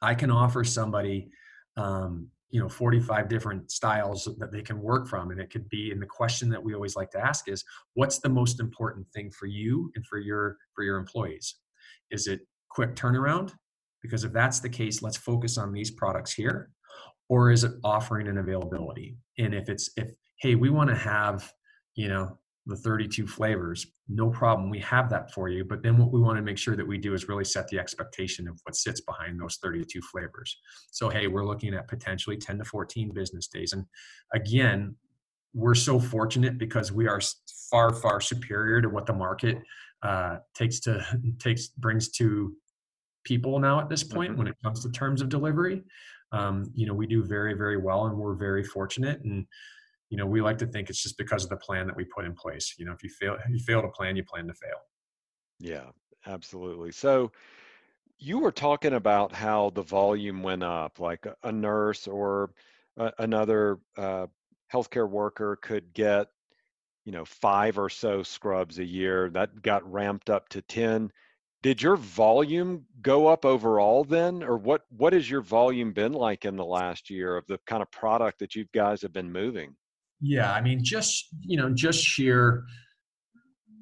i 0.00 0.14
can 0.14 0.30
offer 0.30 0.64
somebody 0.64 1.28
um, 1.76 2.28
you 2.50 2.60
know 2.60 2.68
45 2.68 3.28
different 3.28 3.70
styles 3.70 4.28
that 4.38 4.52
they 4.52 4.62
can 4.62 4.80
work 4.80 5.08
from 5.08 5.30
and 5.30 5.40
it 5.40 5.50
could 5.50 5.68
be 5.68 5.92
and 5.92 6.02
the 6.02 6.06
question 6.06 6.48
that 6.50 6.62
we 6.62 6.74
always 6.74 6.96
like 6.96 7.10
to 7.12 7.20
ask 7.20 7.48
is 7.48 7.64
what's 7.94 8.18
the 8.18 8.28
most 8.28 8.60
important 8.60 9.06
thing 9.12 9.30
for 9.30 9.46
you 9.46 9.90
and 9.94 10.04
for 10.06 10.18
your 10.18 10.56
for 10.74 10.82
your 10.84 10.98
employees? 10.98 11.56
Is 12.10 12.26
it 12.26 12.40
quick 12.68 12.94
turnaround? 12.96 13.52
Because 14.02 14.24
if 14.24 14.32
that's 14.32 14.60
the 14.60 14.68
case 14.68 15.02
let's 15.02 15.16
focus 15.16 15.58
on 15.58 15.72
these 15.72 15.90
products 15.90 16.32
here. 16.32 16.70
Or 17.28 17.52
is 17.52 17.62
it 17.62 17.72
offering 17.84 18.26
an 18.26 18.38
availability? 18.38 19.16
And 19.38 19.54
if 19.54 19.68
it's 19.68 19.90
if 19.96 20.10
hey 20.40 20.56
we 20.56 20.70
want 20.70 20.90
to 20.90 20.96
have 20.96 21.52
you 21.94 22.08
know 22.08 22.38
the 22.66 22.76
32 22.76 23.26
flavors 23.26 23.86
no 24.08 24.28
problem 24.28 24.68
we 24.68 24.78
have 24.78 25.08
that 25.08 25.32
for 25.32 25.48
you 25.48 25.64
but 25.64 25.82
then 25.82 25.96
what 25.96 26.12
we 26.12 26.20
want 26.20 26.36
to 26.36 26.42
make 26.42 26.58
sure 26.58 26.76
that 26.76 26.86
we 26.86 26.98
do 26.98 27.14
is 27.14 27.28
really 27.28 27.44
set 27.44 27.66
the 27.68 27.78
expectation 27.78 28.46
of 28.46 28.60
what 28.64 28.76
sits 28.76 29.00
behind 29.00 29.40
those 29.40 29.58
32 29.62 30.00
flavors 30.02 30.58
so 30.90 31.08
hey 31.08 31.26
we're 31.26 31.46
looking 31.46 31.74
at 31.74 31.88
potentially 31.88 32.36
10 32.36 32.58
to 32.58 32.64
14 32.64 33.12
business 33.12 33.46
days 33.48 33.72
and 33.72 33.84
again 34.34 34.94
we're 35.54 35.74
so 35.74 35.98
fortunate 35.98 36.58
because 36.58 36.92
we 36.92 37.08
are 37.08 37.20
far 37.70 37.92
far 37.94 38.20
superior 38.20 38.80
to 38.80 38.88
what 38.88 39.06
the 39.06 39.12
market 39.12 39.58
uh, 40.02 40.36
takes 40.54 40.80
to 40.80 41.04
takes 41.38 41.68
brings 41.68 42.10
to 42.10 42.54
people 43.24 43.58
now 43.58 43.80
at 43.80 43.88
this 43.88 44.02
point 44.02 44.30
mm-hmm. 44.30 44.38
when 44.38 44.48
it 44.48 44.56
comes 44.62 44.82
to 44.82 44.90
terms 44.90 45.20
of 45.20 45.28
delivery 45.28 45.82
um, 46.32 46.70
you 46.74 46.86
know 46.86 46.94
we 46.94 47.06
do 47.06 47.22
very 47.24 47.54
very 47.54 47.76
well 47.76 48.06
and 48.06 48.16
we're 48.16 48.34
very 48.34 48.64
fortunate 48.64 49.20
and 49.24 49.46
you 50.10 50.16
know 50.16 50.26
we 50.26 50.40
like 50.42 50.58
to 50.58 50.66
think 50.66 50.90
it's 50.90 51.02
just 51.02 51.16
because 51.16 51.44
of 51.44 51.50
the 51.50 51.56
plan 51.56 51.86
that 51.86 51.96
we 51.96 52.04
put 52.04 52.24
in 52.24 52.34
place 52.34 52.74
you 52.78 52.84
know 52.84 52.92
if 52.92 53.02
you 53.02 53.08
fail 53.08 53.36
if 53.44 53.50
you 53.50 53.58
fail 53.60 53.80
to 53.80 53.88
plan 53.88 54.16
you 54.16 54.24
plan 54.24 54.46
to 54.46 54.54
fail. 54.54 54.78
Yeah 55.58 55.90
absolutely. 56.26 56.92
So 56.92 57.32
you 58.18 58.38
were 58.38 58.52
talking 58.52 58.94
about 58.94 59.32
how 59.32 59.70
the 59.70 59.82
volume 59.82 60.42
went 60.42 60.62
up 60.62 61.00
like 61.00 61.26
a, 61.42 61.52
nurse 61.52 62.06
or 62.06 62.50
a, 62.98 63.12
another 63.18 63.78
uh, 63.96 64.26
healthcare 64.72 65.08
worker 65.08 65.56
could 65.62 65.92
get 65.94 66.26
you 67.04 67.12
know 67.12 67.24
five 67.24 67.78
or 67.78 67.88
so 67.88 68.22
scrubs 68.22 68.78
a 68.78 68.84
year 68.84 69.30
that 69.30 69.62
got 69.62 69.90
ramped 69.90 70.28
up 70.28 70.48
to 70.50 70.60
10 70.62 71.10
did 71.62 71.80
your 71.80 71.96
volume 71.96 72.84
go 73.00 73.26
up 73.26 73.46
overall 73.46 74.04
then 74.04 74.42
or 74.42 74.58
what 74.58 74.82
what 74.90 75.14
has 75.14 75.28
your 75.28 75.40
volume 75.40 75.92
been 75.92 76.12
like 76.12 76.44
in 76.44 76.56
the 76.56 76.64
last 76.64 77.08
year 77.08 77.38
of 77.38 77.46
the 77.46 77.58
kind 77.66 77.80
of 77.82 77.90
product 77.90 78.38
that 78.38 78.54
you 78.54 78.66
guys 78.74 79.00
have 79.00 79.14
been 79.14 79.32
moving 79.32 79.74
yeah, 80.20 80.52
I 80.52 80.60
mean, 80.60 80.84
just 80.84 81.28
you 81.40 81.56
know, 81.56 81.70
just 81.70 82.02
sheer 82.02 82.64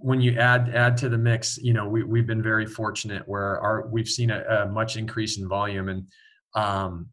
when 0.01 0.21
you 0.21 0.39
add 0.39 0.75
add 0.75 0.97
to 0.99 1.09
the 1.09 1.19
mix, 1.19 1.59
you 1.59 1.73
know, 1.73 1.89
we 1.89 2.05
we've 2.05 2.27
been 2.27 2.43
very 2.43 2.67
fortunate 2.67 3.23
where 3.27 3.61
our 3.61 3.89
we've 3.89 4.09
seen 4.09 4.31
a, 4.31 4.43
a 4.45 4.67
much 4.67 4.97
increase 4.97 5.39
in 5.39 5.49
volume, 5.49 5.89
and 5.89 6.07
um, 6.55 7.09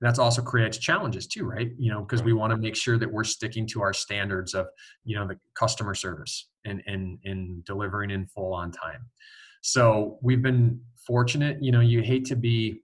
that's 0.00 0.18
also 0.18 0.42
creates 0.42 0.76
challenges 0.78 1.26
too, 1.26 1.44
right? 1.44 1.70
You 1.78 1.90
know, 1.90 2.02
because 2.02 2.22
we 2.22 2.34
want 2.34 2.50
to 2.50 2.56
make 2.56 2.76
sure 2.76 2.98
that 2.98 3.10
we're 3.10 3.24
sticking 3.24 3.66
to 3.68 3.80
our 3.80 3.94
standards 3.94 4.54
of 4.54 4.66
you 5.04 5.16
know 5.16 5.26
the 5.26 5.38
customer 5.54 5.94
service 5.94 6.48
and 6.66 6.82
and 6.86 7.18
and 7.24 7.64
delivering 7.64 8.10
in 8.10 8.26
full 8.26 8.52
on 8.52 8.70
time. 8.70 9.06
So 9.62 10.18
we've 10.22 10.42
been 10.42 10.80
fortunate. 11.06 11.62
You 11.62 11.72
know, 11.72 11.80
you 11.80 12.02
hate 12.02 12.26
to 12.26 12.36
be, 12.36 12.82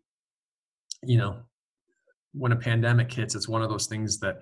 you 1.03 1.19
know, 1.19 1.37
when 2.33 2.53
a 2.53 2.57
pandemic 2.57 3.13
hits, 3.13 3.35
it's 3.35 3.49
one 3.49 3.63
of 3.63 3.69
those 3.69 3.87
things 3.87 4.19
that 4.21 4.39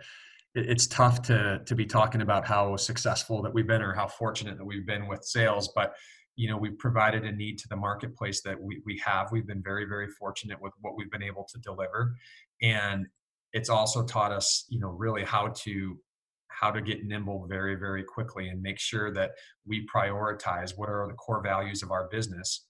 it's 0.55 0.87
tough 0.87 1.23
to 1.23 1.61
to 1.65 1.75
be 1.75 1.87
talking 1.87 2.21
about 2.21 2.47
how 2.47 2.77
successful 2.77 3.43
that 3.43 3.53
we've 3.53 3.67
been 3.67 3.83
or 3.83 3.95
how 3.95 4.07
fortunate 4.07 4.59
that 4.59 4.65
we've 4.65 4.87
been 4.87 5.07
with 5.09 5.25
sales 5.25 5.73
but 5.75 5.95
you 6.37 6.49
know 6.49 6.57
we've 6.57 6.79
provided 6.79 7.25
a 7.25 7.33
need 7.33 7.59
to 7.59 7.69
the 7.69 7.77
marketplace 7.77 8.41
that 8.43 8.61
we, 8.61 8.81
we 8.87 9.01
have. 9.05 9.31
We've 9.33 9.47
been 9.47 9.63
very 9.63 9.85
very 9.85 10.09
fortunate 10.09 10.61
with 10.61 10.73
what 10.81 10.97
we've 10.97 11.11
been 11.11 11.23
able 11.23 11.47
to 11.53 11.59
deliver. 11.61 12.15
And 12.63 13.07
it's 13.53 13.69
also 13.69 14.05
taught 14.05 14.33
us 14.33 14.65
you 14.69 14.81
know 14.81 14.89
really 14.89 15.25
how 15.25 15.49
to 15.49 15.99
how 16.49 16.71
to 16.71 16.81
get 16.81 17.05
nimble 17.05 17.47
very 17.49 17.75
very 17.75 18.05
quickly 18.05 18.49
and 18.49 18.63
make 18.63 18.79
sure 18.79 19.13
that 19.13 19.33
we 19.67 19.87
prioritize 19.95 20.77
what 20.77 20.89
are 20.89 21.07
the 21.09 21.15
core 21.15 21.43
values 21.43 21.83
of 21.83 21.91
our 21.91 22.09
business. 22.09 22.67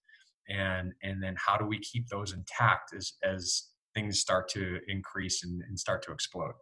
And 0.49 0.93
and 1.03 1.23
then 1.23 1.37
how 1.39 1.57
do 1.57 1.67
we 1.67 1.79
keep 1.79 2.09
those 2.09 2.33
intact 2.33 2.95
as 2.97 3.13
as 3.23 3.69
things 3.95 4.21
start 4.21 4.49
to 4.49 4.79
increase 4.89 5.45
and, 5.45 5.63
and 5.69 5.79
start 5.79 6.03
to 6.03 6.13
explode 6.13 6.55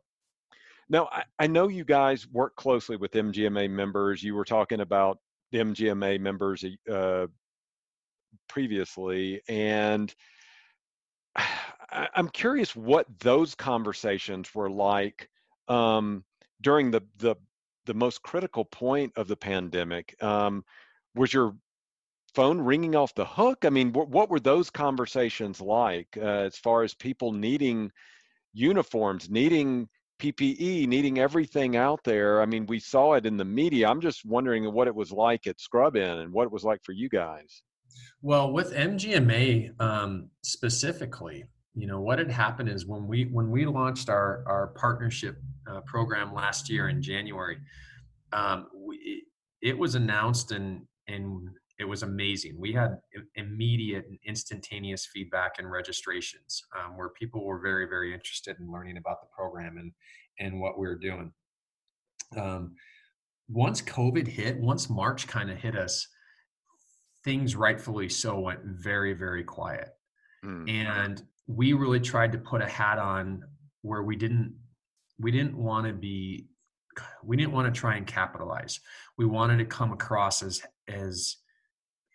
now, 0.91 1.09
I, 1.13 1.23
I 1.39 1.47
know 1.47 1.69
you 1.69 1.85
guys 1.85 2.29
work 2.29 2.57
closely 2.57 2.97
with 2.97 3.13
MGMA 3.13 3.71
members. 3.71 4.23
You 4.23 4.35
were 4.35 4.45
talking 4.45 4.81
about 4.81 5.19
MGMA 5.55 6.21
members 6.21 6.65
uh, 6.91 7.29
previously, 8.49 9.41
and 9.49 10.13
I'm 11.93 12.29
curious 12.29 12.77
what 12.77 13.07
those 13.21 13.55
conversations 13.55 14.55
were 14.55 14.71
like 14.71 15.29
um, 15.69 16.25
during 16.61 16.91
the, 16.91 17.03
the 17.19 17.37
the 17.87 17.95
most 17.95 18.23
critical 18.23 18.65
point 18.65 19.13
of 19.17 19.27
the 19.27 19.37
pandemic. 19.37 20.15
Um, 20.23 20.65
was 21.15 21.33
your 21.33 21.57
phone 22.35 22.61
ringing 22.61 22.95
off 22.95 23.15
the 23.15 23.25
hook? 23.25 23.65
I 23.65 23.71
mean, 23.71 23.93
what, 23.93 24.09
what 24.09 24.31
were 24.31 24.39
those 24.39 24.71
conversations 24.71 25.61
like 25.61 26.07
uh, 26.17 26.47
as 26.47 26.57
far 26.57 26.83
as 26.83 26.95
people 26.95 27.33
needing 27.33 27.91
uniforms, 28.53 29.31
needing 29.31 29.89
PPE, 30.21 30.87
needing 30.87 31.19
everything 31.19 31.77
out 31.77 32.01
there. 32.05 32.43
I 32.43 32.47
mean, 32.47 32.67
we 32.67 32.79
saw 32.79 33.15
it 33.15 33.27
in 33.27 33.37
the 33.37 33.45
media. 33.45 33.89
I'm 33.89 34.01
just 34.01 34.25
wondering 34.25 34.71
what 34.73 34.87
it 34.87 34.95
was 34.95 35.11
like 35.11 35.47
at 35.47 35.61
Scrubin 35.61 36.19
and 36.19 36.33
what 36.33 36.45
it 36.45 36.53
was 36.53 36.65
like 36.65 36.81
for 36.85 36.93
you 36.93 37.09
guys. 37.09 37.63
Well, 38.23 38.53
with 38.53 38.73
MGMA 38.73 39.81
um, 39.81 40.29
specifically, 40.43 41.45
you 41.75 41.87
know 41.87 42.01
what 42.01 42.19
had 42.19 42.31
happened 42.31 42.69
is 42.69 42.87
when 42.87 43.07
we 43.07 43.25
when 43.25 43.51
we 43.51 43.65
launched 43.65 44.09
our 44.09 44.45
our 44.47 44.69
partnership 44.69 45.37
uh, 45.71 45.81
program 45.83 46.35
last 46.35 46.69
year 46.69 46.89
in 46.89 47.01
January, 47.01 47.59
um, 48.33 48.67
we, 48.75 49.25
it 49.63 49.79
was 49.79 49.95
announced 49.95 50.53
and 50.53 50.83
and 51.09 51.49
it 51.81 51.89
was 51.89 52.03
amazing. 52.03 52.57
We 52.59 52.73
had 52.73 52.99
immediate 53.37 54.05
and 54.07 54.19
instantaneous 54.25 55.07
feedback 55.07 55.53
and 55.59 55.71
registrations 55.71 56.63
um, 56.79 56.97
where 56.97 57.09
people 57.09 57.43
were 57.43 57.59
very, 57.59 57.87
very 57.87 58.13
interested 58.13 58.57
in 58.61 58.71
learning 58.71 58.99
about 58.99 59.23
the 59.23 59.29
program 59.35 59.79
and 59.79 59.93
and 60.39 60.61
what 60.61 60.79
we 60.79 60.87
were 60.87 60.99
doing. 60.99 61.33
Um, 62.37 62.75
once 63.49 63.81
COVID 63.81 64.29
hit, 64.29 64.61
once 64.61 64.91
March 64.91 65.27
kind 65.27 65.51
of 65.51 65.57
hit 65.57 65.75
us, 65.75 66.07
things 67.25 67.57
rightfully 67.57 68.11
so 68.11 68.39
went 68.39 68.61
very, 68.63 69.15
very 69.15 69.43
quiet. 69.43 69.89
Mm. 70.45 70.71
And 70.71 71.23
we 71.47 71.73
really 71.73 72.01
tried 72.01 72.33
to 72.33 72.39
put 72.39 72.61
a 72.61 72.69
hat 72.69 72.99
on 72.99 73.43
where 73.83 74.03
we 74.03 74.17
didn't 74.17 74.55
we 75.19 75.31
didn't 75.31 75.57
want 75.57 75.87
to 75.87 75.95
be 75.95 76.47
we 77.25 77.39
didn't 77.39 77.53
want 77.53 77.73
to 77.73 77.81
try 77.81 77.97
and 77.97 78.07
capitalize. 78.07 78.81
We 79.17 79.25
wanted 79.25 79.59
to 79.59 79.65
come 79.65 79.93
across 79.93 80.43
as 80.43 80.61
as 80.89 81.37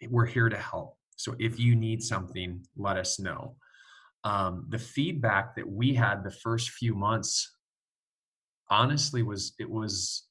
we're 0.10 0.26
here 0.26 0.50
to 0.50 0.58
help. 0.58 0.98
So 1.16 1.36
if 1.40 1.60
you 1.60 1.76
need 1.76 2.04
something, 2.04 2.66
let 2.76 2.98
us 2.98 3.20
know. 3.20 3.56
Um, 4.24 4.66
the 4.70 4.80
feedback 4.80 5.56
that 5.56 5.70
we 5.70 5.94
had 5.94 6.24
the 6.24 6.32
first 6.32 6.72
few 6.72 6.96
months, 6.96 7.56
honestly, 8.70 9.24
was 9.24 9.54
it 9.60 9.70
was 9.70 10.28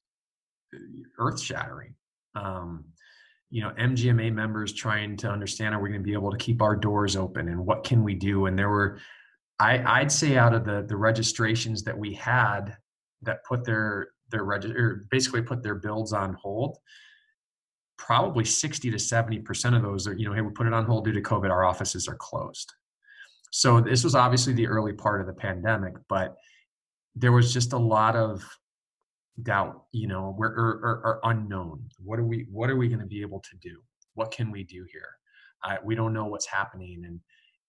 uh, 0.73 0.79
earth 1.17 1.39
shattering. 1.39 1.95
Um, 2.35 2.85
you 3.49 3.61
know, 3.61 3.71
MGMA 3.79 4.33
members 4.33 4.73
trying 4.73 5.15
to 5.17 5.29
understand 5.29 5.73
are 5.73 5.79
we 5.79 5.89
going 5.89 6.01
to 6.01 6.05
be 6.05 6.13
able 6.13 6.31
to 6.31 6.37
keep 6.37 6.61
our 6.61 6.75
doors 6.75 7.15
open 7.15 7.47
and 7.47 7.65
what 7.65 7.83
can 7.83 8.03
we 8.03 8.13
do? 8.13 8.47
And 8.47 8.59
there 8.59 8.69
were, 8.69 8.99
I, 9.59 10.01
I'd 10.01 10.11
say, 10.11 10.35
out 10.35 10.53
of 10.53 10.65
the 10.65 10.85
the 10.87 10.97
registrations 10.97 11.83
that 11.83 11.97
we 11.97 12.13
had 12.13 12.75
that 13.21 13.45
put 13.45 13.63
their 13.63 14.09
their 14.29 14.43
register 14.43 15.05
basically 15.09 15.41
put 15.41 15.63
their 15.63 15.75
builds 15.75 16.11
on 16.11 16.33
hold 16.33 16.77
probably 17.97 18.45
60 18.45 18.91
to 18.91 18.97
70% 18.97 19.75
of 19.75 19.81
those 19.81 20.07
are, 20.07 20.13
you 20.13 20.27
know, 20.27 20.33
hey, 20.33 20.41
we 20.41 20.51
put 20.51 20.67
it 20.67 20.73
on 20.73 20.85
hold 20.85 21.05
due 21.05 21.13
to 21.13 21.21
COVID, 21.21 21.49
our 21.49 21.65
offices 21.65 22.07
are 22.07 22.15
closed. 22.15 22.73
So 23.51 23.79
this 23.79 24.03
was 24.03 24.15
obviously 24.15 24.53
the 24.53 24.67
early 24.67 24.93
part 24.93 25.21
of 25.21 25.27
the 25.27 25.33
pandemic, 25.33 25.93
but 26.09 26.35
there 27.15 27.31
was 27.31 27.53
just 27.53 27.73
a 27.73 27.77
lot 27.77 28.15
of 28.15 28.43
doubt, 29.41 29.85
you 29.91 30.07
know, 30.07 30.33
where 30.35 30.49
or, 30.49 31.01
or, 31.03 31.19
unknown. 31.23 31.89
What 32.03 32.19
are 32.19 32.25
we 32.25 32.47
what 32.51 32.69
are 32.69 32.75
we 32.75 32.87
going 32.87 32.99
to 32.99 33.05
be 33.05 33.21
able 33.21 33.39
to 33.39 33.57
do? 33.61 33.81
What 34.13 34.31
can 34.31 34.51
we 34.51 34.63
do 34.63 34.85
here? 34.91 35.09
We 35.83 35.95
don't 35.95 36.13
know 36.13 36.25
what's 36.25 36.45
happening 36.45 37.03
and 37.05 37.19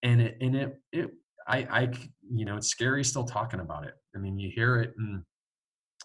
and 0.03 0.21
it 0.21 0.37
and 0.41 0.55
it 0.55 0.81
it 0.91 1.09
I 1.47 1.57
I 1.57 1.89
you 2.29 2.45
know, 2.45 2.57
it's 2.57 2.67
scary 2.67 3.03
still 3.03 3.23
talking 3.23 3.59
about 3.59 3.85
it. 3.85 3.93
I 4.15 4.19
mean, 4.19 4.37
you 4.37 4.51
hear 4.53 4.77
it 4.81 4.93
and 4.97 5.23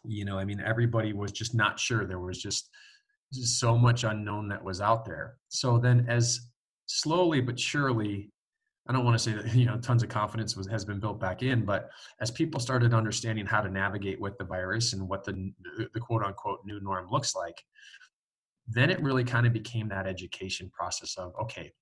you 0.04 0.24
know, 0.24 0.38
I 0.38 0.44
mean 0.44 0.62
everybody 0.64 1.12
was 1.12 1.32
just 1.32 1.54
not 1.54 1.78
sure. 1.78 2.06
There 2.06 2.18
was 2.18 2.40
just 2.40 2.70
so 3.32 3.76
much 3.76 4.04
unknown 4.04 4.48
that 4.48 4.62
was 4.62 4.80
out 4.80 5.04
there. 5.04 5.36
So 5.48 5.78
then, 5.78 6.06
as 6.08 6.40
slowly 6.86 7.40
but 7.40 7.58
surely, 7.58 8.30
I 8.88 8.92
don't 8.92 9.04
want 9.04 9.16
to 9.16 9.22
say 9.22 9.32
that 9.32 9.54
you 9.54 9.66
know 9.66 9.78
tons 9.78 10.02
of 10.02 10.08
confidence 10.08 10.56
was, 10.56 10.66
has 10.68 10.84
been 10.84 11.00
built 11.00 11.20
back 11.20 11.42
in, 11.42 11.64
but 11.64 11.90
as 12.20 12.30
people 12.30 12.60
started 12.60 12.94
understanding 12.94 13.46
how 13.46 13.60
to 13.60 13.70
navigate 13.70 14.20
with 14.20 14.36
the 14.38 14.44
virus 14.44 14.92
and 14.92 15.08
what 15.08 15.24
the 15.24 15.52
the 15.94 16.00
quote 16.00 16.22
unquote 16.22 16.60
new 16.64 16.80
norm 16.80 17.08
looks 17.10 17.34
like, 17.34 17.62
then 18.68 18.90
it 18.90 19.02
really 19.02 19.24
kind 19.24 19.46
of 19.46 19.52
became 19.52 19.88
that 19.88 20.06
education 20.06 20.70
process 20.72 21.16
of 21.16 21.32
okay, 21.40 21.72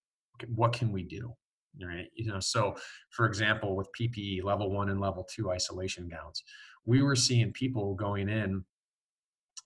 what 0.55 0.73
can 0.73 0.93
we 0.93 1.03
do? 1.03 1.35
Right. 1.81 2.09
You 2.15 2.33
know, 2.33 2.41
so 2.41 2.75
for 3.11 3.27
example, 3.27 3.77
with 3.77 3.89
PPE 3.99 4.43
level 4.43 4.71
one 4.73 4.91
and 4.91 5.01
level 5.01 5.27
two 5.33 5.51
isolation 5.53 6.09
gowns, 6.09 6.43
we 6.85 7.01
were 7.01 7.15
seeing 7.15 7.53
people 7.53 7.95
going 7.95 8.29
in 8.29 8.65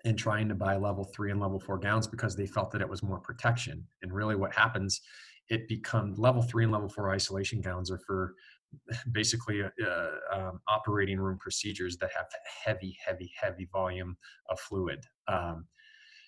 and 0.04 0.18
trying 0.18 0.48
to 0.48 0.54
buy 0.54 0.76
level 0.76 1.04
three 1.04 1.30
and 1.30 1.40
level 1.40 1.58
four 1.58 1.78
gowns 1.78 2.06
because 2.06 2.36
they 2.36 2.46
felt 2.46 2.70
that 2.72 2.80
it 2.80 2.88
was 2.88 3.02
more 3.02 3.20
protection. 3.20 3.86
And 4.02 4.12
really, 4.12 4.36
what 4.36 4.54
happens, 4.54 5.00
it 5.48 5.68
becomes 5.68 6.18
level 6.18 6.42
three 6.42 6.64
and 6.64 6.72
level 6.72 6.88
four 6.88 7.10
isolation 7.10 7.60
gowns 7.60 7.90
are 7.90 8.00
for 8.06 8.34
basically 9.12 9.62
uh, 9.62 10.08
um, 10.32 10.60
operating 10.68 11.18
room 11.18 11.38
procedures 11.38 11.96
that 11.98 12.10
have 12.16 12.26
heavy, 12.64 12.96
heavy, 13.04 13.32
heavy 13.40 13.68
volume 13.72 14.16
of 14.50 14.60
fluid. 14.60 15.04
Um, 15.28 15.66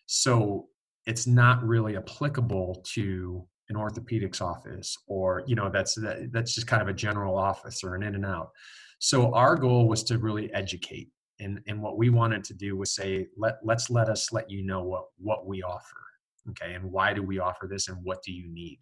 so 0.06 0.68
it's 1.06 1.26
not 1.26 1.62
really 1.62 1.96
applicable 1.96 2.82
to 2.94 3.46
an 3.68 3.76
orthopedics 3.76 4.40
office 4.40 4.96
or 5.08 5.42
you 5.46 5.56
know 5.56 5.68
that's 5.68 5.94
that, 5.96 6.30
that's 6.32 6.54
just 6.54 6.66
kind 6.66 6.82
of 6.82 6.88
a 6.88 6.92
general 6.92 7.36
office 7.36 7.82
or 7.82 7.94
an 7.96 8.02
in 8.02 8.14
and 8.14 8.24
out 8.24 8.50
so 8.98 9.34
our 9.34 9.56
goal 9.56 9.88
was 9.88 10.04
to 10.04 10.18
really 10.18 10.52
educate 10.54 11.10
and 11.40 11.61
and 11.66 11.83
what 11.83 11.99
we 11.99 12.11
wanted 12.11 12.44
to 12.44 12.55
do 12.55 12.77
was 12.77 12.94
say 12.94 13.27
let 13.37 13.57
let's 13.62 13.90
let 13.90 14.09
us 14.09 14.33
let 14.33 14.51
you 14.51 14.64
know 14.64 14.83
what 14.83 15.05
what 15.18 15.46
we 15.46 15.62
offer 15.62 16.03
okay? 16.51 16.75
And 16.75 16.92
why 16.92 17.12
do 17.12 17.22
we 17.22 17.38
offer 17.38 17.66
this 17.68 17.88
and 17.88 17.99
what 18.03 18.22
do 18.22 18.33
you 18.33 18.49
need? 18.49 18.79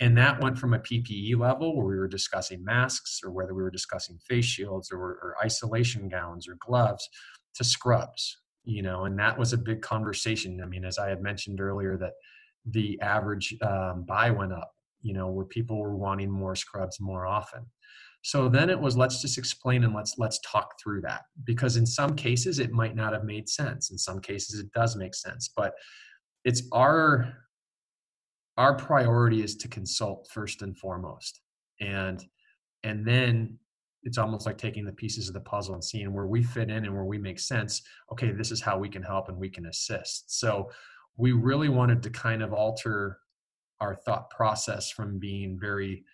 And 0.00 0.16
that 0.18 0.40
went 0.40 0.58
from 0.58 0.74
a 0.74 0.78
ppe 0.78 1.36
level 1.36 1.76
where 1.76 1.86
we 1.86 1.96
were 1.96 2.08
discussing 2.08 2.64
masks 2.64 3.20
or 3.22 3.30
whether 3.30 3.54
we 3.54 3.62
were 3.62 3.70
discussing 3.70 4.18
face 4.28 4.44
shields 4.44 4.90
or, 4.90 4.98
or 4.98 5.34
isolation 5.44 6.08
gowns 6.08 6.48
or 6.48 6.56
gloves 6.60 7.08
to 7.54 7.64
scrubs 7.64 8.38
you 8.64 8.80
know? 8.80 9.06
And 9.06 9.18
that 9.18 9.36
was 9.36 9.52
a 9.52 9.58
big 9.58 9.82
conversation. 9.82 10.60
I 10.62 10.66
mean 10.66 10.84
as 10.84 10.98
i 10.98 11.08
had 11.08 11.20
mentioned 11.22 11.60
earlier 11.60 11.96
that 11.98 12.12
the 12.66 13.00
average 13.00 13.54
um, 13.62 14.04
buy 14.06 14.30
went 14.30 14.52
up 14.52 14.72
you 15.02 15.12
know 15.12 15.28
where 15.28 15.44
people 15.44 15.80
were 15.80 15.96
wanting 15.96 16.30
more 16.30 16.54
scrubs 16.54 17.00
more 17.00 17.26
often 17.26 17.66
so 18.22 18.48
then 18.48 18.70
it 18.70 18.80
was 18.80 18.96
let's 18.96 19.20
just 19.20 19.36
explain 19.36 19.82
and 19.82 19.94
let's 19.94 20.14
let's 20.16 20.38
talk 20.40 20.74
through 20.80 21.00
that. 21.02 21.22
Because 21.44 21.76
in 21.76 21.84
some 21.84 22.14
cases 22.14 22.60
it 22.60 22.70
might 22.70 22.94
not 22.94 23.12
have 23.12 23.24
made 23.24 23.48
sense. 23.48 23.90
In 23.90 23.98
some 23.98 24.20
cases 24.20 24.60
it 24.60 24.72
does 24.72 24.96
make 24.96 25.14
sense. 25.14 25.52
But 25.54 25.74
it's 26.44 26.62
our 26.72 27.32
our 28.56 28.76
priority 28.76 29.42
is 29.42 29.56
to 29.56 29.68
consult 29.68 30.28
first 30.32 30.62
and 30.62 30.76
foremost. 30.78 31.40
And 31.80 32.24
and 32.84 33.04
then 33.04 33.58
it's 34.04 34.18
almost 34.18 34.46
like 34.46 34.58
taking 34.58 34.84
the 34.84 34.92
pieces 34.92 35.28
of 35.28 35.34
the 35.34 35.40
puzzle 35.40 35.74
and 35.74 35.84
seeing 35.84 36.12
where 36.12 36.26
we 36.26 36.42
fit 36.44 36.70
in 36.70 36.84
and 36.84 36.94
where 36.94 37.04
we 37.04 37.18
make 37.18 37.40
sense. 37.40 37.82
Okay 38.12 38.30
this 38.30 38.52
is 38.52 38.60
how 38.60 38.78
we 38.78 38.88
can 38.88 39.02
help 39.02 39.30
and 39.30 39.36
we 39.36 39.50
can 39.50 39.66
assist. 39.66 40.38
So 40.38 40.70
we 41.16 41.32
really 41.32 41.68
wanted 41.68 42.04
to 42.04 42.10
kind 42.10 42.42
of 42.42 42.52
alter 42.52 43.18
our 43.80 43.96
thought 43.96 44.30
process 44.30 44.92
from 44.92 45.18
being 45.18 45.58
very 45.60 46.04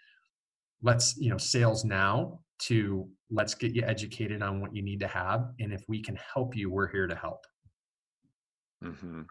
let's 0.83 1.17
you 1.17 1.31
know 1.31 1.38
sales 1.38 1.85
now 1.85 2.38
to 2.59 3.09
let's 3.31 3.55
get 3.55 3.75
you 3.75 3.83
educated 3.83 4.43
on 4.43 4.61
what 4.61 4.75
you 4.75 4.83
need 4.83 5.01
to 5.01 5.07
have 5.09 5.51
and 5.61 5.73
if 5.73 5.83
we 5.88 6.03
can 6.03 6.19
help 6.35 6.57
you 6.57 6.71
we're 6.71 6.91
here 6.91 7.07
to 7.07 7.14
help 7.14 7.45
mm-hmm. 8.85 9.23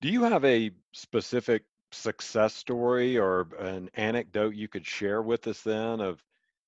do 0.00 0.08
you 0.08 0.22
have 0.22 0.44
a 0.44 0.70
specific 0.92 1.62
success 1.92 2.54
story 2.54 3.16
or 3.16 3.48
an 3.60 3.88
anecdote 3.94 4.54
you 4.54 4.68
could 4.68 4.86
share 4.86 5.22
with 5.22 5.46
us 5.46 5.62
then 5.62 6.00
of 6.00 6.22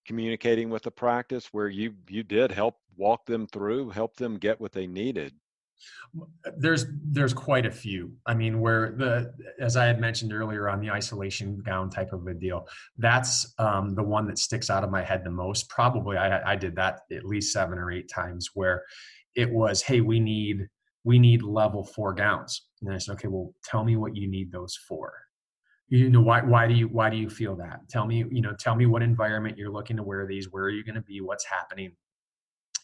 communicating 0.07 0.71
with 0.71 0.83
the 0.83 0.91
practice 0.91 1.49
where 1.53 1.69
you 1.69 1.93
you 2.09 2.23
did 2.23 2.53
help 2.53 2.77
walk 2.97 3.27
them 3.27 3.47
through 3.49 3.91
help 3.91 4.17
them 4.17 4.39
get 4.39 4.61
what 4.61 4.73
they 4.73 4.87
needed 4.87 5.35
there's 6.57 6.87
there's 7.05 7.35
quite 7.35 7.67
a 7.67 7.71
few. 7.71 8.13
I 8.27 8.35
mean 8.35 8.61
where 8.61 8.95
the 8.97 9.33
as 9.61 9.77
i 9.77 9.85
had 9.85 10.01
mentioned 10.01 10.33
earlier 10.33 10.69
on 10.69 10.81
the 10.81 10.91
isolation 10.91 11.63
gown 11.65 11.91
type 11.91 12.13
of 12.13 12.27
a 12.27 12.35
deal 12.35 12.67
that's 12.99 13.55
um, 13.59 13.95
the 13.95 14.03
one 14.03 14.27
that 14.29 14.39
sticks 14.39 14.71
out 14.71 14.85
of 14.85 14.91
my 14.91 15.03
head 15.03 15.25
the 15.25 15.31
most. 15.31 15.69
Probably 15.69 16.17
I, 16.17 16.53
I 16.53 16.57
did 16.57 16.77
that 16.77 17.01
at 17.13 17.25
least 17.25 17.53
seven 17.53 17.79
or 17.79 17.91
eight 17.91 18.09
times 18.09 18.51
where 18.55 18.85
it 19.35 19.51
was 19.51 19.83
hey 19.83 20.01
we 20.01 20.21
need 20.21 20.69
we 21.05 21.19
need 21.19 21.43
level 21.43 21.85
four 21.85 22.15
gowns. 22.15 22.67
And 22.83 22.93
i 22.93 22.99
said 22.99 23.13
okay 23.15 23.29
well 23.29 23.53
tell 23.65 23.85
me 23.85 23.97
what 23.97 24.17
you 24.17 24.29
need 24.29 24.53
those 24.53 24.77
for. 24.89 25.13
You 25.89 26.11
know 26.11 26.23
why 26.23 26.41
why 26.41 26.67
do 26.67 26.75
you 26.75 26.89
why 26.89 27.11
do 27.11 27.17
you 27.17 27.29
feel 27.29 27.57
that? 27.57 27.89
Tell 27.89 28.07
me 28.07 28.25
you 28.31 28.43
know 28.43 28.55
tell 28.59 28.75
me 28.75 28.87
what 28.87 29.03
environment 29.03 29.59
you're 29.59 29.71
looking 29.71 29.97
to 29.99 30.03
wear 30.03 30.27
these 30.27 30.51
where 30.51 30.65
are 30.65 30.71
you 30.71 30.85
going 30.85 30.97
to 30.97 31.03
be 31.03 31.21
what's 31.21 31.45
happening 31.45 31.93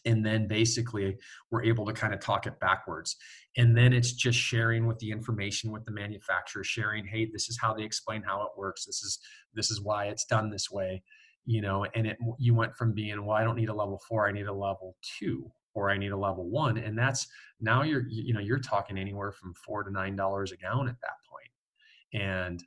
and 0.05 0.25
then 0.25 0.47
basically 0.47 1.17
we're 1.51 1.63
able 1.63 1.85
to 1.85 1.93
kind 1.93 2.13
of 2.13 2.19
talk 2.19 2.45
it 2.45 2.59
backwards. 2.59 3.15
And 3.57 3.77
then 3.77 3.93
it's 3.93 4.13
just 4.13 4.37
sharing 4.37 4.87
with 4.87 4.99
the 4.99 5.11
information 5.11 5.71
with 5.71 5.85
the 5.85 5.91
manufacturer 5.91 6.63
sharing 6.63 7.05
hey 7.05 7.29
this 7.31 7.49
is 7.49 7.57
how 7.61 7.73
they 7.73 7.83
explain 7.83 8.23
how 8.23 8.41
it 8.43 8.49
works. 8.57 8.85
This 8.85 9.03
is 9.03 9.19
this 9.53 9.71
is 9.71 9.81
why 9.81 10.05
it's 10.05 10.25
done 10.25 10.49
this 10.49 10.71
way 10.71 11.03
you 11.45 11.61
know 11.61 11.85
and 11.93 12.07
it 12.07 12.17
you 12.39 12.53
went 12.53 12.73
from 12.75 12.93
being 12.93 13.25
well 13.25 13.35
i 13.35 13.43
don't 13.43 13.57
need 13.57 13.69
a 13.69 13.73
level 13.73 14.01
four 14.07 14.27
i 14.27 14.31
need 14.31 14.47
a 14.47 14.53
level 14.53 14.95
two 15.19 15.51
or 15.73 15.89
i 15.89 15.97
need 15.97 16.11
a 16.11 16.17
level 16.17 16.49
one 16.49 16.77
and 16.77 16.97
that's 16.97 17.27
now 17.59 17.81
you're 17.81 18.05
you 18.09 18.33
know 18.33 18.39
you're 18.39 18.59
talking 18.59 18.97
anywhere 18.97 19.31
from 19.31 19.53
four 19.53 19.83
to 19.83 19.91
nine 19.91 20.15
dollars 20.15 20.51
a 20.51 20.57
gallon 20.57 20.87
at 20.87 20.99
that 21.01 21.15
point. 21.29 22.23
And 22.23 22.63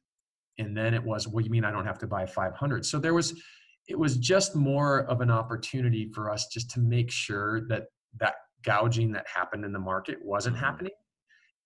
and 0.59 0.77
then 0.77 0.95
it 0.95 1.05
was 1.05 1.29
well 1.29 1.45
you 1.45 1.51
mean 1.51 1.65
i 1.65 1.71
don't 1.71 1.87
have 1.87 1.99
to 1.99 2.07
buy 2.07 2.27
500 2.27 2.85
so 2.85 2.99
there 2.99 3.15
was 3.15 3.41
it 3.89 3.99
was 3.99 4.17
just 4.17 4.57
more 4.57 5.01
of 5.05 5.21
an 5.21 5.31
opportunity 5.31 6.11
for 6.13 6.31
us 6.31 6.49
just 6.49 6.71
to 6.71 6.81
make 6.81 7.11
sure 7.11 7.67
that 7.69 7.85
that 8.19 8.35
gouging 8.65 9.13
that 9.13 9.27
happened 9.33 9.65
in 9.65 9.73
the 9.73 9.79
market 9.79 10.19
wasn't 10.23 10.57
mm-hmm. 10.57 10.65
happening. 10.65 10.93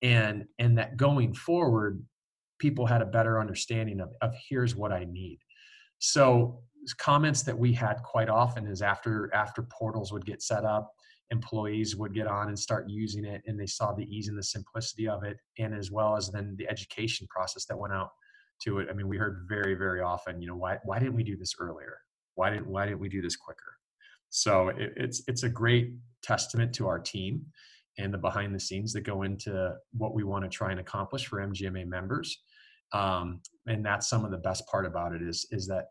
And 0.02 0.44
and 0.58 0.78
that 0.78 0.96
going 0.96 1.34
forward 1.34 2.02
people 2.58 2.86
had 2.86 3.02
a 3.02 3.06
better 3.06 3.40
understanding 3.40 4.00
of, 4.00 4.10
of 4.20 4.34
here's 4.48 4.76
what 4.76 4.92
i 4.92 5.04
need. 5.04 5.38
So 5.98 6.62
comments 6.98 7.42
that 7.42 7.58
we 7.58 7.72
had 7.72 8.02
quite 8.02 8.30
often 8.30 8.66
is 8.66 8.80
after 8.80 9.30
after 9.34 9.62
portals 9.62 10.12
would 10.12 10.24
get 10.24 10.42
set 10.42 10.64
up 10.64 10.90
employees 11.30 11.94
would 11.94 12.14
get 12.14 12.26
on 12.26 12.48
and 12.48 12.58
start 12.58 12.88
using 12.88 13.24
it 13.24 13.42
and 13.46 13.60
they 13.60 13.66
saw 13.66 13.92
the 13.92 14.04
ease 14.04 14.28
and 14.28 14.36
the 14.36 14.42
simplicity 14.42 15.06
of 15.06 15.22
it 15.22 15.36
and 15.58 15.74
as 15.74 15.90
well 15.90 16.16
as 16.16 16.30
then 16.30 16.56
the 16.58 16.68
education 16.68 17.26
process 17.30 17.66
that 17.66 17.78
went 17.78 17.92
out 17.92 18.10
to 18.62 18.78
it. 18.78 18.88
I 18.90 18.94
mean 18.94 19.08
we 19.08 19.18
heard 19.18 19.46
very 19.48 19.74
very 19.74 20.00
often 20.00 20.40
you 20.40 20.48
know 20.48 20.56
why 20.56 20.78
why 20.84 20.98
didn't 20.98 21.14
we 21.14 21.22
do 21.22 21.36
this 21.36 21.54
earlier 21.60 21.98
why 22.40 22.48
didn't 22.48 22.66
why 22.66 22.86
didn't 22.86 23.00
we 23.00 23.10
do 23.10 23.20
this 23.20 23.36
quicker? 23.36 23.76
So 24.30 24.68
it, 24.68 24.92
it's 24.96 25.22
it's 25.26 25.42
a 25.42 25.48
great 25.48 25.92
testament 26.22 26.72
to 26.76 26.86
our 26.88 26.98
team 26.98 27.44
and 27.98 28.14
the 28.14 28.18
behind 28.18 28.54
the 28.54 28.60
scenes 28.60 28.94
that 28.94 29.02
go 29.02 29.22
into 29.24 29.74
what 29.92 30.14
we 30.14 30.24
want 30.24 30.44
to 30.44 30.48
try 30.48 30.70
and 30.70 30.80
accomplish 30.80 31.26
for 31.26 31.38
MGMA 31.40 31.86
members. 31.86 32.42
Um, 32.94 33.42
and 33.66 33.84
that's 33.84 34.08
some 34.08 34.24
of 34.24 34.30
the 34.30 34.38
best 34.38 34.66
part 34.68 34.86
about 34.86 35.14
it 35.14 35.20
is 35.20 35.46
is 35.50 35.66
that 35.66 35.84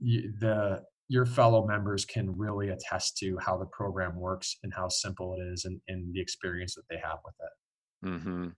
you, 0.00 0.32
the 0.40 0.82
your 1.08 1.26
fellow 1.26 1.64
members 1.64 2.04
can 2.04 2.36
really 2.36 2.70
attest 2.70 3.16
to 3.18 3.38
how 3.38 3.56
the 3.56 3.66
program 3.66 4.16
works 4.16 4.56
and 4.64 4.72
how 4.74 4.88
simple 4.88 5.36
it 5.38 5.42
is 5.52 5.64
and, 5.64 5.80
and 5.86 6.12
the 6.12 6.20
experience 6.20 6.74
that 6.74 6.88
they 6.90 6.96
have 6.96 7.18
with 7.24 7.34
it. 7.38 8.08
Mm-hmm. 8.08 8.48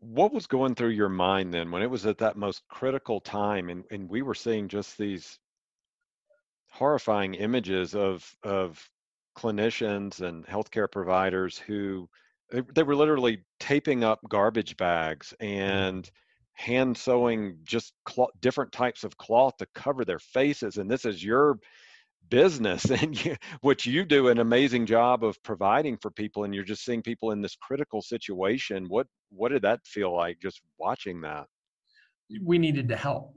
What 0.00 0.32
was 0.32 0.46
going 0.46 0.74
through 0.74 0.90
your 0.90 1.08
mind 1.08 1.54
then 1.54 1.70
when 1.70 1.82
it 1.82 1.90
was 1.90 2.04
at 2.06 2.18
that 2.18 2.36
most 2.36 2.62
critical 2.68 3.20
time 3.20 3.70
and, 3.70 3.84
and 3.90 4.10
we 4.10 4.22
were 4.22 4.34
seeing 4.34 4.66
just 4.68 4.98
these 4.98 5.38
horrifying 6.70 7.34
images 7.34 7.94
of 7.94 8.28
of 8.42 8.82
clinicians 9.36 10.20
and 10.20 10.46
healthcare 10.46 10.90
providers 10.90 11.58
who 11.58 12.08
they, 12.74 12.82
were 12.82 12.96
literally 12.96 13.44
taping 13.60 14.02
up 14.02 14.20
garbage 14.28 14.76
bags 14.76 15.32
mm-hmm. 15.40 15.60
and 15.60 16.10
hand 16.54 16.96
sewing 16.96 17.56
just 17.64 17.92
cloth, 18.04 18.30
different 18.40 18.72
types 18.72 19.04
of 19.04 19.16
cloth 19.16 19.56
to 19.58 19.66
cover 19.74 20.04
their 20.04 20.18
faces 20.18 20.76
and 20.76 20.90
this 20.90 21.04
is 21.04 21.24
your 21.24 21.58
business 22.28 22.84
and 22.90 23.24
you, 23.24 23.36
what 23.60 23.84
you 23.84 24.04
do 24.04 24.28
an 24.28 24.38
amazing 24.38 24.86
job 24.86 25.24
of 25.24 25.42
providing 25.42 25.96
for 25.98 26.10
people 26.10 26.44
and 26.44 26.54
you're 26.54 26.64
just 26.64 26.84
seeing 26.84 27.02
people 27.02 27.32
in 27.32 27.42
this 27.42 27.56
critical 27.56 28.00
situation. 28.00 28.86
What 28.88 29.06
what 29.30 29.50
did 29.50 29.62
that 29.62 29.80
feel 29.84 30.14
like 30.14 30.38
just 30.40 30.60
watching 30.78 31.20
that? 31.22 31.46
We 32.42 32.58
needed 32.58 32.88
to 32.88 32.96
help 32.96 33.34